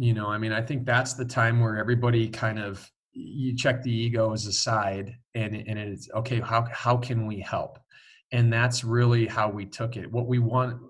you 0.00 0.14
know 0.14 0.28
i 0.28 0.38
mean 0.38 0.50
i 0.50 0.62
think 0.62 0.86
that's 0.86 1.12
the 1.12 1.24
time 1.24 1.60
where 1.60 1.76
everybody 1.76 2.26
kind 2.26 2.58
of 2.58 2.90
you 3.12 3.54
check 3.54 3.82
the 3.82 3.92
egos 3.92 4.46
aside 4.46 5.14
and 5.34 5.54
and 5.54 5.78
it's 5.78 6.08
okay 6.14 6.40
how 6.40 6.66
how 6.72 6.96
can 6.96 7.26
we 7.26 7.38
help 7.38 7.78
and 8.32 8.50
that's 8.50 8.82
really 8.82 9.26
how 9.26 9.48
we 9.50 9.66
took 9.66 9.96
it 9.96 10.10
what 10.10 10.26
we 10.26 10.38
want 10.38 10.80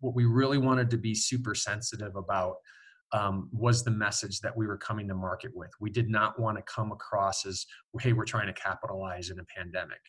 what 0.00 0.14
we 0.14 0.24
really 0.24 0.56
wanted 0.56 0.88
to 0.88 0.96
be 0.96 1.14
super 1.14 1.54
sensitive 1.54 2.16
about 2.16 2.54
um, 3.12 3.48
was 3.52 3.84
the 3.84 3.90
message 3.90 4.40
that 4.40 4.56
we 4.56 4.66
were 4.66 4.76
coming 4.76 5.08
to 5.08 5.14
market 5.14 5.50
with. 5.54 5.70
We 5.80 5.88
did 5.88 6.10
not 6.10 6.38
want 6.38 6.58
to 6.58 6.62
come 6.62 6.92
across 6.92 7.46
as, 7.46 7.64
hey, 8.00 8.12
we're 8.12 8.26
trying 8.26 8.48
to 8.48 8.52
capitalize 8.52 9.30
in 9.30 9.38
a 9.38 9.44
pandemic. 9.44 10.00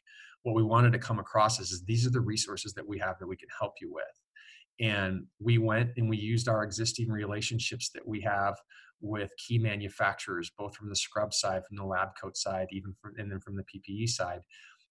What 0.44 0.54
we 0.54 0.64
wanted 0.64 0.92
to 0.92 1.00
come 1.00 1.18
across 1.18 1.62
as 1.62 1.72
is 1.72 1.84
these 1.86 2.06
are 2.06 2.12
the 2.12 2.20
resources 2.20 2.74
that 2.74 2.86
we 2.86 3.00
have 3.00 3.18
that 3.20 3.28
we 3.28 3.38
can 3.38 3.48
help 3.58 3.76
you 3.82 3.92
with. 3.94 4.04
And 4.80 5.26
we 5.40 5.58
went 5.58 5.92
and 5.98 6.10
we 6.10 6.18
used 6.18 6.48
our 6.48 6.64
existing 6.64 7.10
relationships 7.10 7.90
that 7.94 8.08
we 8.08 8.22
have 8.22 8.56
with 9.02 9.32
key 9.38 9.58
manufacturers, 9.58 10.52
both 10.58 10.76
from 10.76 10.90
the 10.90 10.96
scrub 10.96 11.34
side, 11.34 11.64
from 11.68 11.78
the 11.78 11.86
lab 11.86 12.10
coat 12.22 12.38
side, 12.38 12.68
even 12.72 12.94
from, 13.02 13.14
and 13.18 13.32
then 13.32 13.40
from 13.40 13.56
the 13.56 13.64
PPE 13.64 14.10
side, 14.10 14.42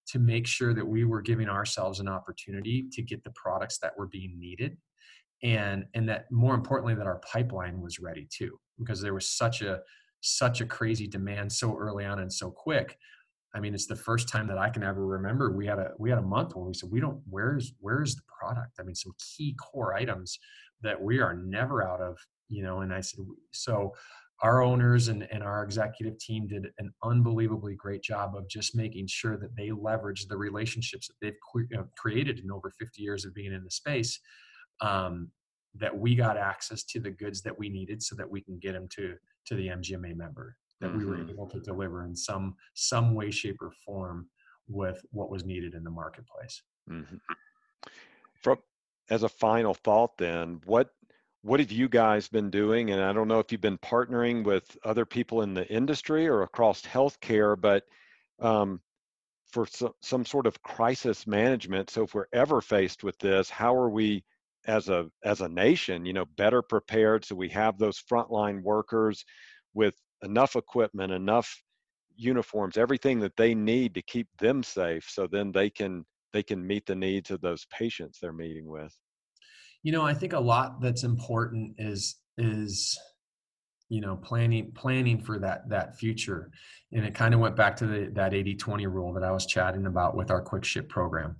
to 0.07 0.19
make 0.19 0.47
sure 0.47 0.73
that 0.73 0.85
we 0.85 1.05
were 1.05 1.21
giving 1.21 1.49
ourselves 1.49 1.99
an 1.99 2.07
opportunity 2.07 2.87
to 2.91 3.01
get 3.01 3.23
the 3.23 3.31
products 3.35 3.77
that 3.79 3.97
were 3.97 4.07
being 4.07 4.39
needed 4.39 4.77
and 5.43 5.85
and 5.93 6.07
that 6.09 6.25
more 6.31 6.53
importantly 6.53 6.95
that 6.95 7.07
our 7.07 7.21
pipeline 7.31 7.81
was 7.81 7.99
ready 7.99 8.27
too 8.31 8.59
because 8.77 9.01
there 9.01 9.13
was 9.13 9.29
such 9.29 9.61
a 9.61 9.79
such 10.21 10.59
a 10.61 10.65
crazy 10.65 11.07
demand 11.07 11.51
so 11.51 11.77
early 11.77 12.05
on 12.05 12.19
and 12.19 12.31
so 12.31 12.51
quick 12.51 12.97
i 13.55 13.59
mean 13.59 13.73
it's 13.73 13.87
the 13.87 13.95
first 13.95 14.27
time 14.29 14.47
that 14.47 14.57
i 14.57 14.69
can 14.69 14.83
ever 14.83 15.05
remember 15.05 15.51
we 15.51 15.65
had 15.65 15.79
a 15.79 15.91
we 15.97 16.09
had 16.09 16.19
a 16.19 16.23
month 16.23 16.55
where 16.55 16.65
we 16.65 16.73
said 16.73 16.89
we 16.91 16.99
don't 16.99 17.21
where's 17.29 17.73
where's 17.79 18.15
the 18.15 18.21
product? 18.27 18.79
I 18.79 18.83
mean 18.83 18.95
some 18.95 19.13
key 19.19 19.55
core 19.55 19.93
items 19.93 20.39
that 20.81 21.01
we 21.01 21.19
are 21.19 21.33
never 21.33 21.85
out 21.85 22.01
of 22.01 22.17
you 22.47 22.63
know 22.63 22.81
and 22.81 22.93
i 22.93 23.01
said 23.01 23.19
so 23.51 23.93
our 24.41 24.61
owners 24.61 25.09
and, 25.09 25.27
and 25.31 25.43
our 25.43 25.63
executive 25.63 26.17
team 26.17 26.47
did 26.47 26.67
an 26.77 26.91
unbelievably 27.03 27.75
great 27.75 28.01
job 28.01 28.35
of 28.37 28.47
just 28.47 28.75
making 28.75 29.05
sure 29.07 29.37
that 29.37 29.55
they 29.57 29.71
leverage 29.71 30.27
the 30.27 30.37
relationships 30.37 31.07
that 31.07 31.15
they've 31.21 31.83
created 31.97 32.39
in 32.39 32.49
over 32.49 32.71
50 32.79 33.01
years 33.01 33.25
of 33.25 33.33
being 33.33 33.51
in 33.51 33.63
the 33.63 33.71
space 33.71 34.19
um, 34.81 35.29
that 35.75 35.95
we 35.95 36.15
got 36.15 36.37
access 36.37 36.83
to 36.83 36.99
the 36.99 37.11
goods 37.11 37.41
that 37.41 37.57
we 37.57 37.69
needed 37.69 38.01
so 38.01 38.15
that 38.15 38.29
we 38.29 38.41
can 38.41 38.57
get 38.59 38.73
them 38.73 38.87
to 38.95 39.15
to 39.45 39.55
the 39.55 39.67
MGMA 39.67 40.15
member 40.15 40.55
that 40.79 40.89
mm-hmm. 40.89 40.97
we 40.99 41.05
were 41.05 41.17
mm-hmm. 41.17 41.29
able 41.29 41.47
to 41.47 41.59
deliver 41.59 42.05
in 42.05 42.15
some 42.15 42.55
some 42.73 43.15
way 43.15 43.31
shape 43.31 43.57
or 43.61 43.71
form 43.85 44.27
with 44.67 45.03
what 45.11 45.29
was 45.29 45.45
needed 45.45 45.73
in 45.73 45.83
the 45.83 45.89
marketplace 45.89 46.61
mm-hmm. 46.89 47.15
from 48.41 48.57
as 49.09 49.23
a 49.23 49.29
final 49.29 49.73
thought 49.73 50.17
then 50.17 50.59
what 50.65 50.89
what 51.41 51.59
have 51.59 51.71
you 51.71 51.87
guys 51.87 52.27
been 52.27 52.49
doing 52.49 52.91
and 52.91 53.01
i 53.01 53.11
don't 53.11 53.27
know 53.27 53.39
if 53.39 53.51
you've 53.51 53.61
been 53.61 53.77
partnering 53.79 54.43
with 54.43 54.77
other 54.83 55.05
people 55.05 55.41
in 55.41 55.53
the 55.53 55.67
industry 55.71 56.27
or 56.27 56.43
across 56.43 56.81
healthcare 56.81 57.59
but 57.59 57.83
um, 58.41 58.79
for 59.51 59.65
some, 59.65 59.91
some 60.01 60.25
sort 60.25 60.45
of 60.45 60.61
crisis 60.61 61.25
management 61.25 61.89
so 61.89 62.03
if 62.03 62.13
we're 62.13 62.27
ever 62.33 62.61
faced 62.61 63.03
with 63.03 63.17
this 63.19 63.49
how 63.49 63.75
are 63.75 63.89
we 63.89 64.23
as 64.67 64.89
a 64.89 65.09
as 65.23 65.41
a 65.41 65.49
nation 65.49 66.05
you 66.05 66.13
know 66.13 66.25
better 66.37 66.61
prepared 66.61 67.25
so 67.25 67.33
we 67.35 67.49
have 67.49 67.77
those 67.77 68.01
frontline 68.11 68.61
workers 68.61 69.25
with 69.73 69.95
enough 70.23 70.55
equipment 70.55 71.11
enough 71.11 71.61
uniforms 72.15 72.77
everything 72.77 73.19
that 73.19 73.35
they 73.37 73.55
need 73.55 73.93
to 73.93 74.01
keep 74.01 74.27
them 74.39 74.61
safe 74.61 75.07
so 75.09 75.25
then 75.25 75.51
they 75.51 75.69
can 75.69 76.05
they 76.33 76.43
can 76.43 76.65
meet 76.65 76.85
the 76.85 76.95
needs 76.95 77.31
of 77.31 77.41
those 77.41 77.65
patients 77.71 78.19
they're 78.21 78.33
meeting 78.33 78.67
with. 78.67 78.95
You 79.83 79.91
know 79.91 80.05
i 80.05 80.13
think 80.13 80.33
a 80.33 80.39
lot 80.39 80.81
that's 80.81 81.03
important 81.03 81.75
is 81.77 82.17
is 82.37 82.97
you 83.89 84.01
know 84.01 84.15
planning 84.17 84.71
planning 84.73 85.19
for 85.19 85.39
that 85.39 85.67
that 85.69 85.97
future. 85.97 86.51
And 86.91 87.05
it 87.05 87.13
kind 87.13 87.33
of 87.33 87.39
went 87.39 87.55
back 87.55 87.75
to 87.77 87.85
the, 87.85 88.11
that 88.13 88.33
80 88.33 88.55
20 88.55 88.87
rule 88.87 89.13
that 89.13 89.23
i 89.23 89.31
was 89.31 89.45
chatting 89.45 89.85
about 89.85 90.15
with 90.15 90.31
our 90.31 90.41
quick 90.41 90.63
ship 90.63 90.89
program. 90.89 91.35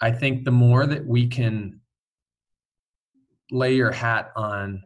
I 0.00 0.10
think 0.10 0.44
the 0.44 0.50
more 0.50 0.86
that 0.86 1.06
we 1.06 1.28
can 1.28 1.80
lay 3.50 3.74
your 3.74 3.92
hat 3.92 4.32
on 4.36 4.82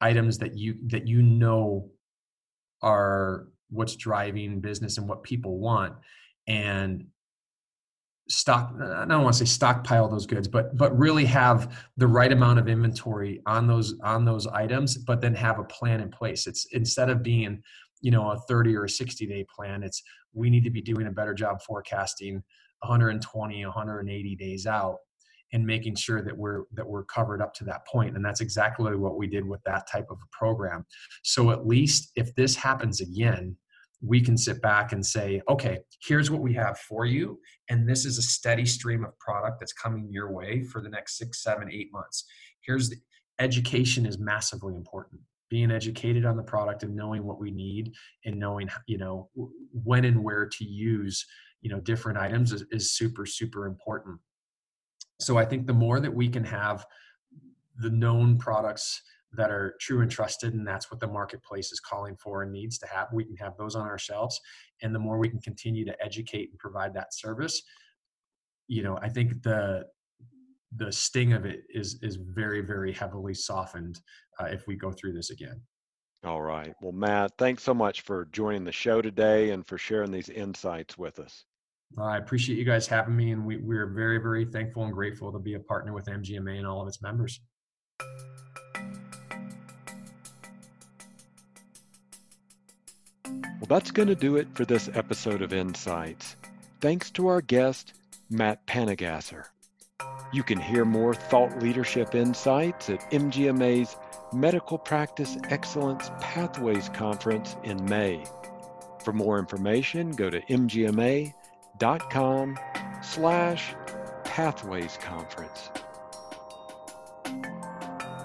items 0.00 0.38
that 0.38 0.56
you 0.56 0.76
that 0.88 1.06
you 1.06 1.22
know 1.22 1.90
are 2.82 3.48
what's 3.70 3.96
driving 3.96 4.60
business 4.60 4.98
and 4.98 5.08
what 5.08 5.22
people 5.22 5.58
want 5.58 5.94
and 6.46 7.06
stock 8.28 8.74
i 8.80 9.04
don't 9.04 9.22
want 9.22 9.34
to 9.34 9.38
say 9.38 9.44
stockpile 9.44 10.08
those 10.08 10.26
goods 10.26 10.48
but 10.48 10.76
but 10.76 10.96
really 10.98 11.24
have 11.24 11.86
the 11.96 12.06
right 12.06 12.32
amount 12.32 12.58
of 12.58 12.68
inventory 12.68 13.40
on 13.46 13.66
those 13.66 13.94
on 14.02 14.24
those 14.24 14.46
items 14.48 14.96
but 14.98 15.20
then 15.20 15.34
have 15.34 15.58
a 15.58 15.64
plan 15.64 16.00
in 16.00 16.10
place. 16.10 16.46
It's 16.46 16.66
instead 16.72 17.08
of 17.08 17.22
being 17.22 17.62
you 18.00 18.10
know 18.10 18.30
a 18.30 18.38
30 18.48 18.74
or 18.76 18.84
a 18.84 18.88
60 18.88 19.26
day 19.26 19.44
plan 19.54 19.82
it's 19.82 20.02
we 20.34 20.50
need 20.50 20.64
to 20.64 20.70
be 20.70 20.82
doing 20.82 21.06
a 21.06 21.10
better 21.10 21.34
job 21.34 21.62
forecasting 21.62 22.42
120 22.80 23.64
180 23.64 24.36
days 24.36 24.66
out 24.66 24.98
and 25.52 25.66
making 25.66 25.94
sure 25.94 26.22
that 26.22 26.36
we're 26.36 26.64
that 26.74 26.86
we're 26.86 27.04
covered 27.04 27.40
up 27.40 27.54
to 27.54 27.64
that 27.64 27.86
point. 27.86 28.16
And 28.16 28.24
that's 28.24 28.40
exactly 28.40 28.96
what 28.96 29.16
we 29.16 29.26
did 29.26 29.46
with 29.46 29.62
that 29.64 29.86
type 29.90 30.06
of 30.10 30.18
a 30.18 30.36
program. 30.36 30.84
So 31.22 31.50
at 31.50 31.66
least 31.66 32.12
if 32.16 32.34
this 32.34 32.54
happens 32.56 33.00
again 33.00 33.56
we 34.02 34.20
can 34.20 34.36
sit 34.36 34.60
back 34.60 34.92
and 34.92 35.04
say 35.04 35.40
okay 35.48 35.78
here's 36.06 36.30
what 36.30 36.42
we 36.42 36.52
have 36.54 36.78
for 36.80 37.06
you. 37.06 37.38
And 37.70 37.88
this 37.88 38.04
is 38.04 38.18
a 38.18 38.22
steady 38.22 38.66
stream 38.66 39.04
of 39.04 39.18
product 39.18 39.60
that's 39.60 39.72
coming 39.72 40.08
your 40.10 40.32
way 40.32 40.62
for 40.62 40.80
the 40.82 40.90
next 40.90 41.16
six 41.16 41.42
seven 41.42 41.70
eight 41.72 41.88
months. 41.92 42.24
Here's 42.60 42.90
the 42.90 42.96
education 43.38 44.06
is 44.06 44.18
massively 44.18 44.74
important. 44.74 45.20
Being 45.48 45.70
educated 45.70 46.24
on 46.24 46.36
the 46.36 46.42
product 46.42 46.82
and 46.82 46.94
knowing 46.94 47.24
what 47.24 47.38
we 47.38 47.50
need 47.52 47.92
and 48.24 48.38
knowing 48.38 48.68
you 48.86 48.98
know 48.98 49.30
when 49.72 50.04
and 50.04 50.22
where 50.22 50.46
to 50.46 50.64
use 50.64 51.24
you 51.62 51.70
know 51.70 51.80
different 51.80 52.18
items 52.18 52.52
is, 52.52 52.64
is 52.70 52.92
super 52.92 53.24
super 53.24 53.66
important 53.66 54.18
so 55.18 55.38
I 55.38 55.44
think 55.44 55.66
the 55.66 55.72
more 55.72 56.00
that 56.00 56.14
we 56.14 56.28
can 56.28 56.44
have 56.44 56.86
the 57.78 57.90
known 57.90 58.38
products 58.38 59.02
that 59.32 59.50
are 59.50 59.76
true 59.80 60.00
and 60.00 60.10
trusted, 60.10 60.54
and 60.54 60.66
that's 60.66 60.90
what 60.90 61.00
the 61.00 61.06
marketplace 61.06 61.72
is 61.72 61.80
calling 61.80 62.16
for 62.16 62.42
and 62.42 62.52
needs 62.52 62.78
to 62.78 62.86
have, 62.86 63.08
we 63.12 63.24
can 63.24 63.36
have 63.36 63.56
those 63.56 63.74
on 63.74 63.86
our 63.86 63.98
shelves. 63.98 64.40
And 64.82 64.94
the 64.94 64.98
more 64.98 65.18
we 65.18 65.28
can 65.28 65.40
continue 65.40 65.84
to 65.84 66.04
educate 66.04 66.50
and 66.50 66.58
provide 66.58 66.94
that 66.94 67.14
service, 67.14 67.62
you 68.68 68.82
know, 68.82 68.98
I 69.00 69.08
think 69.08 69.42
the 69.42 69.86
the 70.74 70.90
sting 70.90 71.32
of 71.32 71.46
it 71.46 71.62
is 71.70 71.98
is 72.02 72.16
very 72.16 72.60
very 72.60 72.92
heavily 72.92 73.34
softened 73.34 74.00
uh, 74.40 74.46
if 74.46 74.66
we 74.66 74.74
go 74.74 74.90
through 74.90 75.12
this 75.12 75.30
again. 75.30 75.60
All 76.24 76.42
right. 76.42 76.74
Well, 76.82 76.92
Matt, 76.92 77.32
thanks 77.38 77.62
so 77.62 77.72
much 77.72 78.00
for 78.00 78.26
joining 78.32 78.64
the 78.64 78.72
show 78.72 79.00
today 79.00 79.50
and 79.50 79.64
for 79.64 79.78
sharing 79.78 80.10
these 80.10 80.28
insights 80.28 80.98
with 80.98 81.20
us. 81.20 81.44
I 81.98 82.18
appreciate 82.18 82.58
you 82.58 82.64
guys 82.64 82.86
having 82.86 83.16
me, 83.16 83.32
and 83.32 83.46
we, 83.46 83.56
we're 83.56 83.86
very, 83.86 84.18
very 84.18 84.44
thankful 84.44 84.84
and 84.84 84.92
grateful 84.92 85.32
to 85.32 85.38
be 85.38 85.54
a 85.54 85.60
partner 85.60 85.94
with 85.94 86.06
MGMA 86.06 86.58
and 86.58 86.66
all 86.66 86.82
of 86.82 86.88
its 86.88 87.00
members. 87.00 87.40
Well, 93.24 93.78
that's 93.78 93.90
going 93.90 94.08
to 94.08 94.14
do 94.14 94.36
it 94.36 94.48
for 94.54 94.66
this 94.66 94.90
episode 94.92 95.40
of 95.40 95.54
Insights. 95.54 96.36
Thanks 96.80 97.10
to 97.12 97.28
our 97.28 97.40
guest, 97.40 97.94
Matt 98.28 98.66
Panegasser. 98.66 99.46
You 100.32 100.42
can 100.42 100.60
hear 100.60 100.84
more 100.84 101.14
thought 101.14 101.62
leadership 101.62 102.14
insights 102.14 102.90
at 102.90 103.10
MGMA's 103.10 103.96
Medical 104.32 104.76
Practice 104.76 105.38
Excellence 105.48 106.10
Pathways 106.20 106.90
Conference 106.90 107.56
in 107.64 107.82
May. 107.86 108.22
For 109.02 109.14
more 109.14 109.38
information, 109.38 110.10
go 110.10 110.28
to 110.28 110.42
MGMA 110.42 111.32
dot 111.32 111.45
com 111.78 112.58
slash 113.02 113.74
pathways 114.24 114.98
conference. 115.00 115.70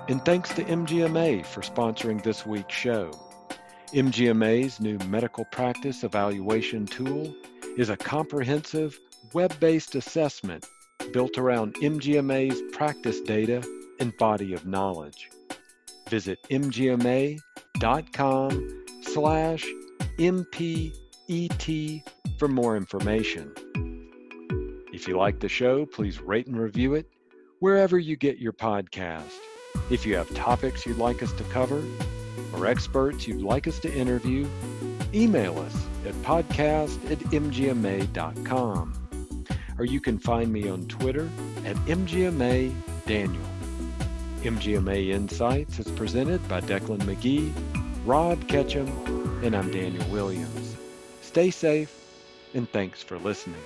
And 0.09 0.23
thanks 0.25 0.49
to 0.55 0.63
MGMA 0.63 1.45
for 1.45 1.61
sponsoring 1.61 2.21
this 2.23 2.45
week's 2.45 2.75
show. 2.75 3.11
MGMA's 3.93 4.79
new 4.79 4.97
medical 5.07 5.45
practice 5.45 6.03
evaluation 6.03 6.85
tool 6.85 7.33
is 7.77 7.89
a 7.89 7.97
comprehensive 7.97 8.99
web-based 9.33 9.95
assessment 9.95 10.65
built 11.13 11.37
around 11.37 11.75
MGMA's 11.75 12.61
practice 12.75 13.21
data 13.21 13.63
and 13.99 14.15
body 14.17 14.53
of 14.53 14.65
knowledge. 14.65 15.29
Visit 16.09 16.39
mgma.com 16.49 17.39
slash 19.01 19.65
MPET 20.17 22.03
for 22.41 22.47
more 22.47 22.75
information. 22.75 23.53
If 24.91 25.07
you 25.07 25.15
like 25.15 25.39
the 25.39 25.47
show, 25.47 25.85
please 25.85 26.19
rate 26.19 26.47
and 26.47 26.59
review 26.59 26.95
it 26.95 27.05
wherever 27.59 27.99
you 27.99 28.15
get 28.15 28.39
your 28.39 28.51
podcast. 28.51 29.37
If 29.91 30.07
you 30.07 30.15
have 30.15 30.33
topics 30.33 30.83
you'd 30.83 30.97
like 30.97 31.21
us 31.21 31.31
to 31.33 31.43
cover 31.43 31.83
or 32.51 32.65
experts 32.65 33.27
you'd 33.27 33.43
like 33.43 33.67
us 33.67 33.77
to 33.81 33.93
interview, 33.93 34.49
email 35.13 35.59
us 35.59 35.85
at 36.03 36.15
podcast 36.23 37.11
at 37.11 37.19
mgma.com. 37.19 38.93
Or 39.77 39.85
you 39.85 40.01
can 40.01 40.17
find 40.17 40.51
me 40.51 40.67
on 40.67 40.87
Twitter 40.87 41.29
at 41.63 41.75
mgma 41.85 42.73
daniel. 43.05 43.45
MGMA 44.41 45.09
Insights 45.09 45.77
is 45.77 45.91
presented 45.91 46.47
by 46.47 46.61
Decklan 46.61 47.01
McGee, 47.01 47.53
Rob 48.03 48.39
Ketcham, 48.45 48.89
and 49.43 49.55
I'm 49.55 49.69
Daniel 49.69 50.09
Williams. 50.09 50.75
Stay 51.21 51.51
safe 51.51 52.00
and 52.53 52.69
thanks 52.69 53.01
for 53.01 53.17
listening. 53.19 53.61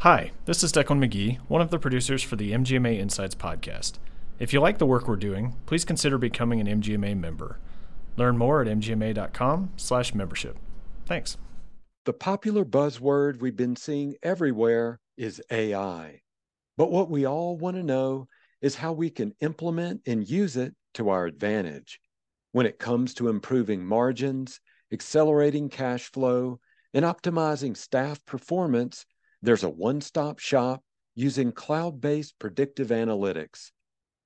Hi, 0.00 0.30
this 0.44 0.62
is 0.62 0.70
Decklan 0.70 1.04
McGee, 1.04 1.38
one 1.48 1.60
of 1.60 1.70
the 1.70 1.80
producers 1.80 2.22
for 2.22 2.36
the 2.36 2.52
MGMA 2.52 2.96
Insights 2.96 3.34
podcast. 3.34 3.94
If 4.38 4.52
you 4.52 4.60
like 4.60 4.76
the 4.76 4.84
work 4.84 5.08
we're 5.08 5.16
doing, 5.16 5.56
please 5.64 5.86
consider 5.86 6.18
becoming 6.18 6.60
an 6.60 6.66
MGMA 6.66 7.18
member. 7.18 7.58
Learn 8.18 8.36
more 8.36 8.60
at 8.60 8.66
mgma.com/membership. 8.68 10.58
Thanks. 11.06 11.38
The 12.04 12.12
popular 12.12 12.66
buzzword 12.66 13.40
we've 13.40 13.56
been 13.56 13.76
seeing 13.76 14.16
everywhere 14.22 15.00
is 15.16 15.40
AI. 15.50 16.20
But 16.76 16.90
what 16.90 17.08
we 17.08 17.26
all 17.26 17.56
want 17.56 17.76
to 17.76 17.82
know 17.82 18.28
is 18.60 18.74
how 18.74 18.92
we 18.92 19.08
can 19.08 19.34
implement 19.40 20.02
and 20.06 20.28
use 20.28 20.58
it 20.58 20.74
to 20.94 21.08
our 21.08 21.24
advantage. 21.24 21.98
When 22.52 22.66
it 22.66 22.78
comes 22.78 23.14
to 23.14 23.28
improving 23.28 23.86
margins, 23.86 24.60
accelerating 24.92 25.70
cash 25.70 26.12
flow, 26.12 26.60
and 26.92 27.06
optimizing 27.06 27.74
staff 27.74 28.22
performance, 28.26 29.06
there's 29.40 29.64
a 29.64 29.70
one 29.70 30.02
stop 30.02 30.40
shop 30.40 30.84
using 31.14 31.52
cloud 31.52 32.02
based 32.02 32.38
predictive 32.38 32.88
analytics. 32.88 33.70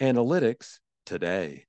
analytics 0.00 0.78
today. 1.06 1.67